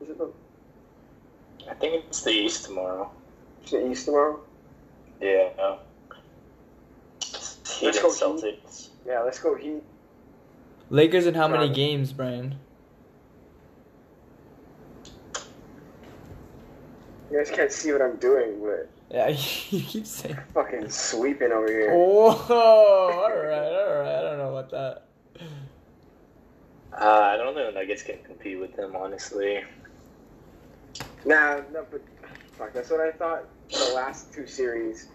Is 0.00 0.10
it 0.10 0.18
the, 0.18 0.30
I 1.70 1.74
think 1.74 2.04
it's 2.06 2.22
the 2.22 2.30
East 2.30 2.64
tomorrow. 2.64 3.10
Is 3.64 3.72
it 3.72 3.90
East 3.90 4.04
tomorrow? 4.06 4.40
Yeah. 5.20 5.76
Heat 7.20 7.86
Let's 7.86 7.96
and 7.96 8.02
go 8.02 8.10
Heat. 8.12 8.20
Celtics. 8.64 8.88
Yeah, 9.06 9.20
let's 9.20 9.38
go 9.38 9.54
Heat. 9.54 9.82
Lakers 10.90 11.26
in 11.26 11.34
how 11.34 11.48
many 11.48 11.68
games, 11.72 12.12
Brian? 12.12 12.56
You 17.30 17.38
guys 17.38 17.50
can't 17.50 17.72
see 17.72 17.92
what 17.92 18.02
I'm 18.02 18.16
doing, 18.16 18.60
but 18.62 18.90
Yeah, 19.10 19.28
you 19.70 19.80
keep 19.82 20.06
saying. 20.06 20.36
fucking 20.52 20.90
sweeping 20.90 21.50
over 21.50 21.66
here. 21.68 21.94
Whoa! 21.94 22.28
All 22.50 23.30
right, 23.34 23.72
all 23.72 24.00
right. 24.02 24.18
I 24.18 24.22
don't 24.22 24.38
know 24.38 24.54
about 24.56 24.70
that. 24.70 25.04
Uh, 26.92 27.20
I 27.32 27.36
don't 27.38 27.54
know 27.54 27.68
if 27.68 27.74
Nuggets 27.74 28.02
can 28.02 28.18
compete 28.22 28.60
with 28.60 28.76
them, 28.76 28.94
honestly. 28.94 29.64
Nah, 31.24 31.60
no, 31.72 31.86
but 31.90 32.02
fuck, 32.62 32.72
that's 32.72 32.90
what 32.90 33.00
I 33.00 33.10
thought. 33.12 33.44
The 33.70 33.92
last 33.94 34.32
two 34.32 34.46
series, 34.46 35.08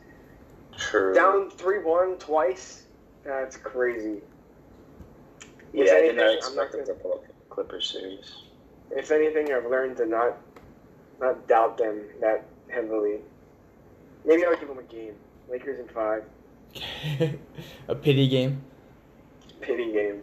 True. 0.78 1.14
down 1.14 1.50
three 1.52 1.80
one 1.80 2.18
twice. 2.18 2.84
That's 3.24 3.58
crazy. 3.58 4.22
yeah, 5.74 5.84
If 5.84 5.92
I 5.92 5.98
anything, 5.98 6.16
did 6.16 6.16
not 6.18 6.28
I'm 6.30 6.38
expect 6.38 6.58
not 6.58 6.72
them 6.72 6.86
to 6.86 6.94
pull 7.02 7.14
up 7.14 7.28
the 7.28 7.34
Clippers 7.50 7.90
series. 7.92 8.36
If 8.92 9.12
anything, 9.12 9.52
I've 9.54 9.66
learned 9.70 9.98
to 9.98 10.06
not 10.06 10.38
not 11.20 11.48
doubt 11.48 11.78
them 11.78 12.02
that 12.22 12.46
heavily. 12.70 13.20
Maybe 14.26 14.46
I'll 14.46 14.56
give 14.58 14.68
them 14.68 14.80
a 14.80 14.84
game. 14.84 15.14
Lakers 15.50 15.80
in 15.80 15.88
five. 15.90 16.24
a 17.88 17.96
pity 17.96 18.28
game. 18.28 18.62
Pity 19.62 19.92
game. 19.92 20.22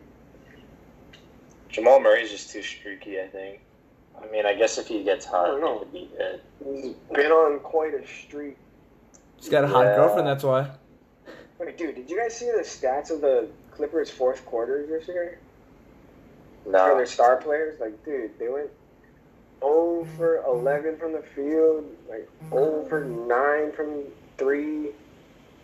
Jamal 1.68 2.00
Murray's 2.00 2.30
just 2.30 2.50
too 2.50 2.62
streaky, 2.62 3.20
I 3.20 3.26
think. 3.26 3.60
I 4.22 4.26
mean, 4.30 4.46
I 4.46 4.54
guess 4.54 4.78
if 4.78 4.86
he 4.86 5.02
gets 5.02 5.26
I 5.26 5.30
hot, 5.30 5.46
don't 5.46 5.60
know. 5.60 5.74
he 5.78 5.78
could 5.80 5.92
be 5.92 6.10
good. 6.16 6.40
He's 6.64 6.94
been 7.14 7.30
on 7.32 7.60
quite 7.60 7.94
a 7.94 8.06
streak. 8.06 8.56
He's 9.36 9.48
got 9.48 9.64
a 9.64 9.68
hot 9.68 9.84
Yeah. 9.84 9.96
girlfriend. 9.96 10.26
That's 10.26 10.44
why. 10.44 10.70
Wait, 11.58 11.76
dude, 11.78 11.94
did 11.94 12.10
you 12.10 12.18
guys 12.18 12.36
see 12.36 12.46
the 12.50 12.62
stats 12.62 13.10
of 13.10 13.20
the 13.20 13.48
Clippers' 13.72 14.10
fourth 14.10 14.44
quarters 14.46 14.88
this 14.88 15.06
year? 15.08 15.38
For 16.64 16.70
No. 16.70 16.96
their 16.96 17.06
star 17.06 17.36
players, 17.36 17.78
like, 17.80 18.02
dude, 18.04 18.38
they 18.38 18.48
went 18.48 18.70
over 19.62 20.42
11 20.46 20.96
from 20.98 21.12
the 21.12 21.22
field, 21.22 21.84
like 22.08 22.28
over 22.52 23.04
9 23.04 23.72
from 23.72 24.04
3. 24.38 24.92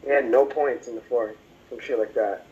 He 0.02 0.08
had 0.08 0.30
no 0.30 0.44
points 0.46 0.88
in 0.88 0.94
the 0.94 1.00
fourth. 1.02 1.36
Some 1.68 1.78
shit 1.80 1.98
like 1.98 2.14
that. 2.14 2.46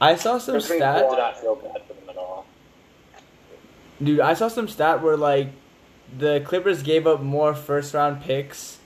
I 0.00 0.14
saw 0.16 0.38
some 0.38 0.56
stats. 0.56 0.72
I 0.72 0.76
stat, 0.76 1.10
did 1.10 1.16
not 1.18 1.40
feel 1.40 1.54
bad 1.56 1.82
for 1.86 1.94
them 1.94 2.08
at 2.10 2.16
all. 2.16 2.46
Dude. 4.02 4.20
I 4.20 4.34
saw 4.34 4.48
some 4.48 4.68
stat 4.68 5.02
where 5.02 5.16
like 5.16 5.48
the 6.18 6.40
Clippers 6.44 6.82
gave 6.82 7.06
up 7.06 7.20
more 7.20 7.54
first 7.54 7.94
round 7.94 8.22
picks 8.22 8.78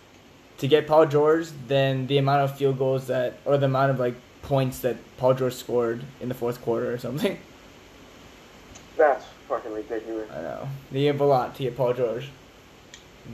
to 0.58 0.68
get 0.68 0.86
Paul 0.86 1.06
George 1.06 1.48
than 1.68 2.06
the 2.06 2.18
amount 2.18 2.42
of 2.42 2.56
field 2.56 2.78
goals 2.78 3.06
that 3.06 3.38
or 3.44 3.58
the 3.58 3.66
amount 3.66 3.90
of 3.90 3.98
like 3.98 4.14
points 4.42 4.80
that 4.80 4.96
Paul 5.16 5.34
George 5.34 5.54
scored 5.54 6.02
in 6.20 6.28
the 6.28 6.34
fourth 6.34 6.62
quarter 6.62 6.92
or 6.92 6.98
something. 6.98 7.38
That's 8.96 9.24
fucking 9.48 9.72
ridiculous. 9.72 10.30
I 10.30 10.42
know 10.42 10.68
they 10.92 11.00
gave 11.00 11.16
up 11.16 11.20
a 11.22 11.24
lot 11.24 11.54
to 11.56 11.62
get 11.62 11.76
Paul 11.76 11.94
George, 11.94 12.28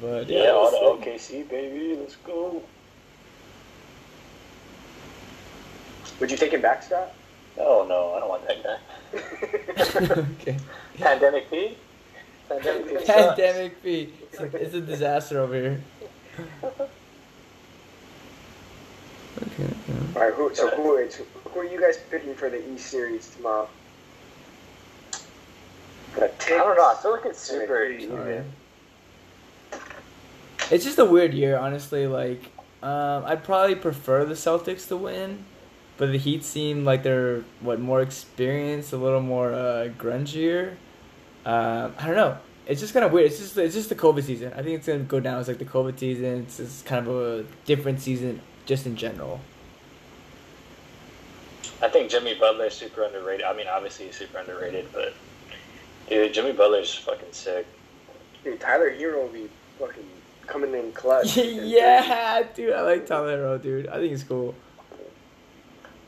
but 0.00 0.28
Yeah, 0.28 0.44
yeah, 0.44 0.50
all 0.50 0.70
the 0.70 1.04
OKC 1.04 1.48
baby, 1.48 1.96
let's 1.98 2.16
go. 2.16 2.62
Would 6.20 6.30
you 6.30 6.36
take 6.36 6.52
him 6.52 6.62
back, 6.62 6.82
Scott? 6.82 7.12
Oh 7.58 7.84
no, 7.88 8.14
I 8.14 8.20
don't 8.20 8.28
want 8.28 8.46
that 8.48 8.62
guy. 8.62 8.78
okay. 10.40 10.56
Pandemic 10.98 11.50
P. 11.50 11.76
Pandemic 12.48 12.98
P. 12.98 13.04
Pandemic 13.06 13.76
fee. 13.82 14.12
It's 14.32 14.40
a, 14.40 14.44
it's 14.56 14.74
a 14.74 14.80
disaster 14.80 15.40
over 15.40 15.54
here. 15.54 15.80
Okay. 16.38 16.88
okay. 19.64 19.74
All 20.14 20.22
right, 20.22 20.34
who, 20.34 20.54
so 20.54 20.68
who, 20.70 20.96
is- 20.96 21.20
who 21.44 21.60
are 21.60 21.64
you 21.64 21.80
guys 21.80 21.98
picking 22.10 22.34
for 22.34 22.48
the 22.50 22.58
E 22.72 22.78
series 22.78 23.28
tomorrow? 23.30 23.68
I 26.16 26.30
don't 26.48 26.76
know. 26.76 26.90
I 26.90 26.94
feel 27.02 27.12
like 27.12 27.26
it's 27.26 27.38
super 27.38 27.76
Alright. 27.76 28.00
even. 28.00 28.44
It's 30.70 30.84
just 30.84 30.98
a 30.98 31.04
weird 31.04 31.34
year, 31.34 31.58
honestly. 31.58 32.06
Like, 32.06 32.42
um, 32.82 33.24
I'd 33.26 33.44
probably 33.44 33.74
prefer 33.74 34.24
the 34.24 34.34
Celtics 34.34 34.88
to 34.88 34.96
win, 34.96 35.44
but 35.98 36.12
the 36.12 36.18
Heat 36.18 36.44
seem 36.44 36.84
like 36.84 37.02
they're 37.02 37.42
what 37.60 37.80
more 37.80 38.02
experienced, 38.02 38.92
a 38.92 38.96
little 38.96 39.20
more 39.20 39.52
uh, 39.52 39.88
grungier. 39.98 40.72
Um, 41.44 41.94
I 41.98 42.06
don't 42.06 42.16
know. 42.16 42.38
It's 42.66 42.80
just 42.80 42.92
kind 42.92 43.04
of 43.04 43.12
weird. 43.12 43.26
It's 43.26 43.38
just 43.38 43.56
it's 43.56 43.74
just 43.74 43.88
the 43.88 43.94
COVID 43.94 44.24
season. 44.24 44.52
I 44.54 44.62
think 44.62 44.78
it's 44.78 44.86
gonna 44.86 45.00
go 45.00 45.20
down 45.20 45.38
as 45.38 45.48
like 45.48 45.58
the 45.58 45.64
COVID 45.64 45.98
season. 45.98 46.42
It's 46.42 46.58
just 46.58 46.84
kind 46.84 47.06
of 47.06 47.14
a 47.14 47.44
different 47.64 48.00
season, 48.00 48.40
just 48.66 48.86
in 48.86 48.96
general. 48.96 49.40
I 51.82 51.88
think 51.88 52.10
Jimmy 52.10 52.34
Butler's 52.34 52.74
super 52.74 53.02
underrated. 53.02 53.44
I 53.44 53.54
mean, 53.54 53.66
obviously 53.68 54.06
he's 54.06 54.16
super 54.16 54.38
underrated, 54.38 54.86
but 54.92 55.14
dude, 56.08 56.32
Jimmy 56.32 56.52
Butler's 56.52 56.94
fucking 56.94 57.32
sick. 57.32 57.66
Dude, 58.42 58.60
Tyler 58.60 58.90
Herro 58.90 59.22
will 59.22 59.28
be 59.28 59.48
fucking 59.78 60.04
coming 60.46 60.74
in 60.74 60.92
clutch. 60.92 61.36
yeah, 61.36 62.42
dude, 62.54 62.72
I 62.72 62.80
like 62.82 63.06
Tyler 63.06 63.36
Herro, 63.36 63.62
dude. 63.62 63.88
I 63.88 63.98
think 63.98 64.10
he's 64.10 64.24
cool. 64.24 64.54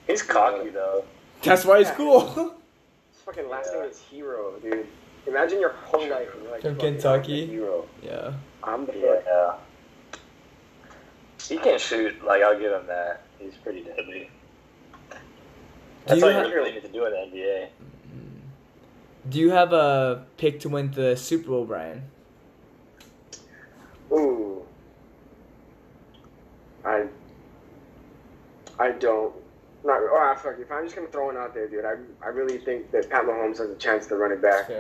He's 0.09 0.23
cocky 0.23 0.71
though. 0.71 1.05
That's 1.45 1.65
why 1.65 1.79
he's 1.79 1.89
Yeah. 1.89 1.95
cool. 1.95 2.21
His 3.13 3.21
fucking 3.25 3.49
last 3.49 3.73
name 3.73 3.85
is 3.85 4.03
Herro, 4.13 4.61
dude. 4.61 4.87
Imagine 5.27 5.61
your 5.61 5.71
whole 5.85 6.01
life 6.09 6.29
and 6.35 6.43
you're 6.43 6.53
like 6.53 6.63
From 6.63 6.75
fucking, 6.77 6.93
Kentucky? 6.95 7.43
I'm 7.45 7.49
Hero. 7.51 7.87
yeah. 8.03 8.33
I'm 8.65 8.87
the 8.87 8.93
fuck. 8.93 9.25
Yeah. 9.27 9.55
He 11.47 11.59
can 11.59 11.79
shoot. 11.79 12.25
Like 12.25 12.43
I'll 12.43 12.59
give 12.59 12.73
him 12.73 12.87
that. 12.89 13.23
He's 13.39 13.55
pretty 13.57 13.83
deadly. 13.83 14.31
That's 16.07 16.21
you 16.21 16.27
all 16.27 16.33
have- 16.33 16.49
you 16.49 16.55
really 16.55 16.73
need 16.73 16.83
to 16.83 16.89
do 16.89 17.05
in 17.05 17.13
the 17.13 17.19
NBA. 17.19 17.69
Mm. 18.11 19.31
Do 19.31 19.39
you 19.39 19.51
have 19.51 19.73
a 19.75 20.25
pick 20.39 20.59
to 20.61 20.69
win 20.71 20.91
the 20.93 21.15
Super 21.17 21.49
Bowl, 21.51 21.67
Brian? 21.67 22.03
Ooh. 24.11 24.65
I. 26.85 27.05
I 28.79 28.93
don't. 28.93 29.35
Not. 29.85 30.01
Oh, 30.03 30.19
ah, 30.19 30.35
fuck. 30.35 30.57
If 30.59 30.71
I'm 30.73 30.85
just 30.85 30.97
gonna 30.97 31.09
throw 31.09 31.27
one 31.27 31.37
out 31.37 31.55
there, 31.55 31.69
dude, 31.69 31.85
I 31.85 31.95
I 32.25 32.29
really 32.29 32.59
think 32.59 32.91
that 32.91 33.09
Pat 33.11 33.25
Mahomes 33.25 33.59
has 33.59 33.71
a 33.71 33.77
chance 33.77 34.07
to 34.09 34.17
run 34.17 34.33
it 34.33 34.43
back. 34.43 34.71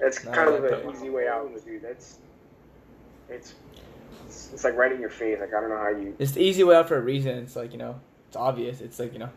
It's 0.00 0.24
No, 0.24 0.32
kind 0.32 0.48
of 0.48 0.64
an 0.64 0.90
easy 0.94 1.10
way 1.10 1.28
out, 1.28 1.50
dude, 1.64 1.82
that's. 1.82 2.18
It's. 3.28 3.54
It's, 4.26 4.52
it's 4.52 4.64
like 4.64 4.76
right 4.76 4.92
in 4.92 5.00
your 5.00 5.10
face. 5.10 5.38
Like 5.40 5.54
I 5.54 5.60
don't 5.60 5.70
know 5.70 5.78
how 5.78 5.88
you. 5.88 6.14
It's 6.18 6.32
the 6.32 6.42
easy 6.42 6.62
way 6.64 6.76
out 6.76 6.88
for 6.88 6.96
a 6.96 7.00
reason. 7.00 7.38
It's 7.38 7.56
like 7.56 7.72
you 7.72 7.78
know, 7.78 7.98
it's 8.28 8.36
obvious. 8.36 8.80
It's 8.80 8.98
like 8.98 9.12
you 9.12 9.18
know, 9.18 9.30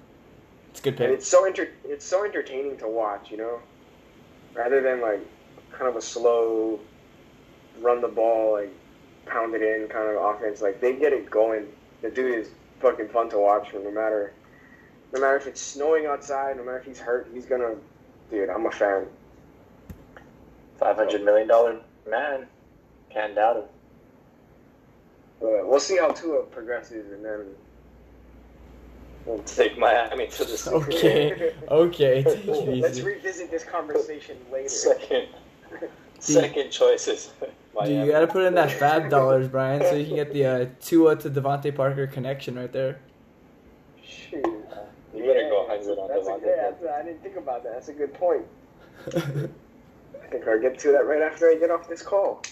it's 0.69 0.79
a 0.79 0.83
good 0.83 0.99
And 0.99 1.11
it's 1.13 1.27
so 1.27 1.45
enter. 1.45 1.69
It's 1.83 2.05
so 2.05 2.25
entertaining 2.25 2.77
to 2.77 2.87
watch, 2.87 3.31
you 3.31 3.37
know, 3.37 3.59
rather 4.53 4.81
than 4.81 5.01
like 5.01 5.25
kind 5.71 5.87
of 5.87 5.95
a 5.95 6.01
slow, 6.01 6.79
run 7.79 8.01
the 8.01 8.07
ball 8.07 8.53
like 8.53 8.73
pound 9.25 9.55
it 9.55 9.61
in 9.61 9.87
kind 9.87 10.09
of 10.09 10.23
offense. 10.23 10.61
Like 10.61 10.81
they 10.81 10.95
get 10.95 11.13
it 11.13 11.29
going. 11.29 11.67
The 12.01 12.09
dude 12.09 12.39
is 12.39 12.49
fucking 12.79 13.09
fun 13.09 13.29
to 13.29 13.37
watch. 13.37 13.73
No 13.73 13.91
matter, 13.91 14.33
no 15.13 15.19
matter 15.19 15.35
if 15.37 15.47
it's 15.47 15.61
snowing 15.61 16.05
outside, 16.05 16.57
no 16.57 16.63
matter 16.63 16.79
if 16.79 16.85
he's 16.85 16.99
hurt, 16.99 17.29
he's 17.33 17.45
gonna. 17.45 17.75
Dude, 18.29 18.49
I'm 18.49 18.65
a 18.65 18.71
fan. 18.71 19.05
Five 20.79 20.95
hundred 20.95 21.23
million 21.23 21.47
dollar 21.47 21.79
man. 22.09 22.47
Can't 23.09 23.35
doubt 23.35 23.57
him. 23.57 23.63
But 25.41 25.67
we'll 25.67 25.79
see 25.79 25.97
how 25.97 26.09
Tua 26.11 26.43
progresses, 26.43 27.11
and 27.11 27.25
then. 27.25 27.45
we'll 29.25 29.39
Take 29.45 29.77
Miami 29.77 30.27
to 30.27 30.45
the 30.45 30.57
Super 30.57 30.79
Bowl. 30.79 30.87
Okay, 30.97 31.53
okay, 31.69 32.79
Let's 32.81 33.01
revisit 33.01 33.51
this 33.51 33.63
conversation 33.63 34.37
later. 34.51 34.69
Second, 34.69 35.27
second 36.19 36.71
choices. 36.71 37.31
Dude, 37.83 37.89
you 37.89 38.11
gotta 38.11 38.27
put 38.27 38.43
in 38.43 38.53
that 38.55 38.69
FAAB 38.69 39.09
dollars, 39.09 39.47
Brian, 39.47 39.81
so 39.81 39.95
you 39.95 40.05
can 40.05 40.15
get 40.15 40.33
the 40.33 40.45
uh, 40.45 40.65
Tua 40.81 41.15
to 41.17 41.29
DeVante 41.29 41.73
Parker 41.75 42.05
connection 42.07 42.55
right 42.55 42.71
there. 42.71 42.99
Shoot. 44.03 44.45
You 45.13 45.23
better 45.25 45.49
go 45.49 45.67
hundred 45.67 45.99
on 45.99 46.07
That's 46.07 46.27
a 46.27 46.31
DeVante 46.31 46.43
good. 46.43 46.59
Parker. 46.59 46.77
That's, 46.81 46.93
I 46.93 47.03
didn't 47.03 47.23
think 47.23 47.35
about 47.35 47.63
that. 47.63 47.73
That's 47.73 47.89
a 47.89 47.93
good 47.93 48.13
point. 48.13 48.45
I 49.07 50.27
think 50.29 50.47
I'll 50.47 50.59
get 50.61 50.79
to 50.79 50.91
that 50.93 51.05
right 51.05 51.21
after 51.21 51.49
I 51.49 51.55
get 51.55 51.69
off 51.71 51.89
this 51.89 52.01
call. 52.01 52.43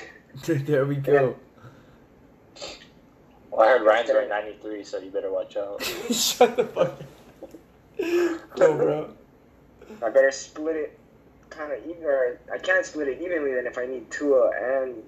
there 0.46 0.86
we 0.86 0.96
go. 0.96 1.34
Well, 3.50 3.60
I 3.60 3.78
heard 3.78 3.82
Ryan's 3.82 4.10
wearing 4.10 4.28
ninety 4.28 4.56
three, 4.60 4.84
so 4.84 4.98
you 4.98 5.10
better 5.10 5.32
watch 5.32 5.56
out. 5.56 5.82
Shut 6.10 6.56
the 6.56 6.64
fuck 6.64 6.88
up. 6.88 8.56
Go, 8.56 8.76
bro. 8.76 9.10
I 10.02 10.10
better 10.10 10.30
split 10.30 10.76
it 10.76 10.98
kind 11.50 11.72
of 11.72 11.78
even. 11.88 12.04
Or 12.04 12.38
I 12.52 12.58
can't 12.58 12.84
split 12.84 13.08
it 13.08 13.20
evenly 13.20 13.54
then 13.54 13.66
if 13.66 13.78
I 13.78 13.86
need 13.86 14.10
Tua 14.10 14.50
and. 14.50 15.02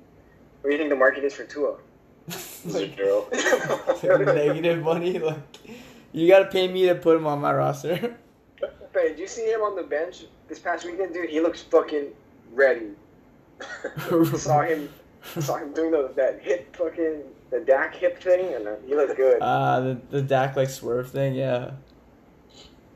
What 0.62 0.71
do 0.71 0.73
you 0.73 0.79
think 0.79 0.90
the 0.90 0.97
market 0.97 1.23
is 1.23 1.35
for 1.35 1.45
Tua? 1.45 1.77
like, 2.66 2.97
Zero. 2.97 3.29
negative 4.03 4.83
money. 4.83 5.19
Like, 5.19 5.37
you 6.17 6.29
gotta 6.29 6.47
pay 6.47 6.67
me 6.67 6.87
to 6.87 6.95
put 6.95 7.17
him 7.17 7.27
on 7.27 7.41
my 7.41 7.53
roster. 7.53 8.17
But 8.93 9.03
did 9.03 9.19
you 9.19 9.27
see 9.27 9.45
him 9.45 9.61
on 9.61 9.77
the 9.77 9.83
bench 9.83 10.25
this 10.49 10.59
past 10.59 10.87
weekend, 10.87 11.13
dude? 11.13 11.29
He 11.29 11.39
looks 11.39 11.61
fucking 11.61 12.07
ready. 12.55 12.93
saw 14.39 14.63
him, 14.63 14.89
saw 15.39 15.57
him 15.57 15.75
doing 15.75 15.91
the, 15.91 16.11
that 16.17 16.41
hip 16.41 16.75
fucking 16.75 17.21
the 17.51 17.61
Dak 17.61 17.95
hip 17.95 18.23
thing, 18.23 18.55
and 18.55 18.67
uh, 18.67 18.77
he 18.87 18.95
looked 18.95 19.15
good. 19.19 19.37
Ah, 19.43 19.81
the 19.81 20.01
the 20.09 20.23
Dak 20.23 20.57
like 20.57 20.71
swerve 20.71 21.11
thing, 21.11 21.35
yeah. 21.35 21.73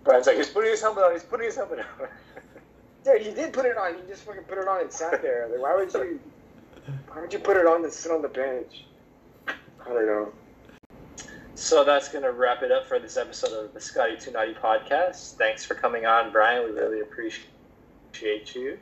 Brian's 0.04 0.26
like, 0.26 0.38
he's 0.38 0.48
putting 0.48 0.70
his 0.70 0.80
helmet 0.80 1.04
on. 1.04 1.12
He's 1.12 1.22
putting 1.22 1.44
his 1.44 1.56
helmet 1.56 1.80
on. 1.80 2.08
Dude, 3.04 3.20
he 3.20 3.32
did 3.32 3.52
put 3.52 3.66
it 3.66 3.76
on. 3.76 3.94
He 3.94 4.00
just 4.08 4.22
fucking 4.22 4.44
put 4.44 4.56
it 4.56 4.66
on 4.66 4.80
and 4.80 4.90
sat 4.90 5.20
there. 5.20 5.48
Like, 5.50 5.60
why 5.60 5.76
would 5.76 5.92
you? 5.92 6.18
Why 7.08 7.20
would 7.20 7.32
you 7.32 7.40
put 7.40 7.58
it 7.58 7.66
on 7.66 7.84
and 7.84 7.92
sit 7.92 8.10
on 8.10 8.22
the 8.22 8.28
bench? 8.28 8.86
I 9.46 9.54
don't 9.88 10.06
know. 10.06 10.32
So 11.60 11.84
that's 11.84 12.08
going 12.08 12.24
to 12.24 12.32
wrap 12.32 12.62
it 12.62 12.72
up 12.72 12.86
for 12.86 12.98
this 12.98 13.18
episode 13.18 13.52
of 13.52 13.74
the 13.74 13.80
Scotty 13.82 14.16
Too 14.16 14.30
Naughty 14.32 14.54
podcast. 14.54 15.34
Thanks 15.34 15.62
for 15.62 15.74
coming 15.74 16.06
on, 16.06 16.32
Brian. 16.32 16.64
We 16.64 16.70
really 16.70 17.00
appreciate 17.00 18.54
you. 18.54 18.78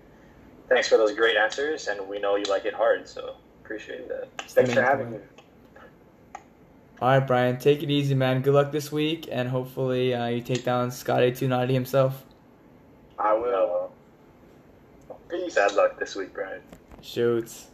Thanks 0.69 0.89
for 0.89 0.97
those 0.97 1.13
great 1.13 1.37
answers, 1.37 1.89
and 1.89 2.09
we 2.09 2.21
know 2.21 2.37
you 2.37 2.45
like 2.45 2.67
it 2.67 2.73
hard, 2.73 3.09
so 3.09 3.35
appreciate 3.65 4.09
that. 4.09 4.29
Thanks 4.51 4.73
for 4.73 4.81
having 4.81 5.11
me. 5.11 5.19
All 7.01 7.09
right, 7.09 7.19
Brian, 7.19 7.59
take 7.59 7.83
it 7.83 7.91
easy, 7.91 8.15
man. 8.15 8.43
Good 8.43 8.55
luck 8.55 8.71
this 8.71 8.93
week, 8.93 9.29
and 9.29 9.49
hopefully 9.49 10.15
uh, 10.15 10.27
you 10.27 10.41
take 10.41 10.63
down 10.63 10.93
Scotty 10.93 11.33
Too 11.33 11.49
Naughty 11.49 11.75
himself. 11.75 12.25
I 13.19 13.35
will. 13.35 13.91
Peace. 15.29 15.57
Bad 15.57 15.75
luck 15.75 15.99
this 15.99 16.15
week, 16.15 16.33
Brian. 16.33 16.61
Shoots. 17.03 17.67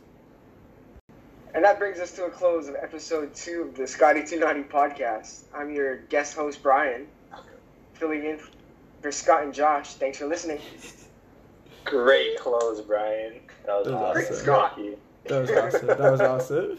And 1.54 1.64
that 1.64 1.78
brings 1.78 2.00
us 2.00 2.10
to 2.16 2.24
a 2.24 2.30
close 2.30 2.66
of 2.68 2.74
episode 2.74 3.32
two 3.34 3.62
of 3.62 3.76
the 3.76 3.86
Scotty 3.86 4.24
Too 4.24 4.40
Naughty 4.40 4.62
podcast. 4.64 5.44
I'm 5.54 5.72
your 5.72 5.98
guest 5.98 6.34
host, 6.34 6.62
Brian, 6.62 7.06
filling 7.92 8.24
in 8.24 8.40
for 9.00 9.12
Scott 9.12 9.44
and 9.44 9.54
Josh. 9.54 9.94
Thanks 9.94 10.18
for 10.18 10.26
listening. 10.26 10.58
Great 11.84 12.38
close, 12.40 12.80
Brian. 12.80 13.40
That 13.66 13.78
was 13.78 13.86
That 13.86 13.92
was 13.92 14.30
awesome. 14.30 14.50
awesome. 14.50 14.74
Thank 14.74 14.86
you. 14.86 14.98
That 15.26 15.40
was 15.40 15.50
awesome. 15.74 15.86
That 15.86 16.10
was 16.12 16.20
awesome. 16.20 16.78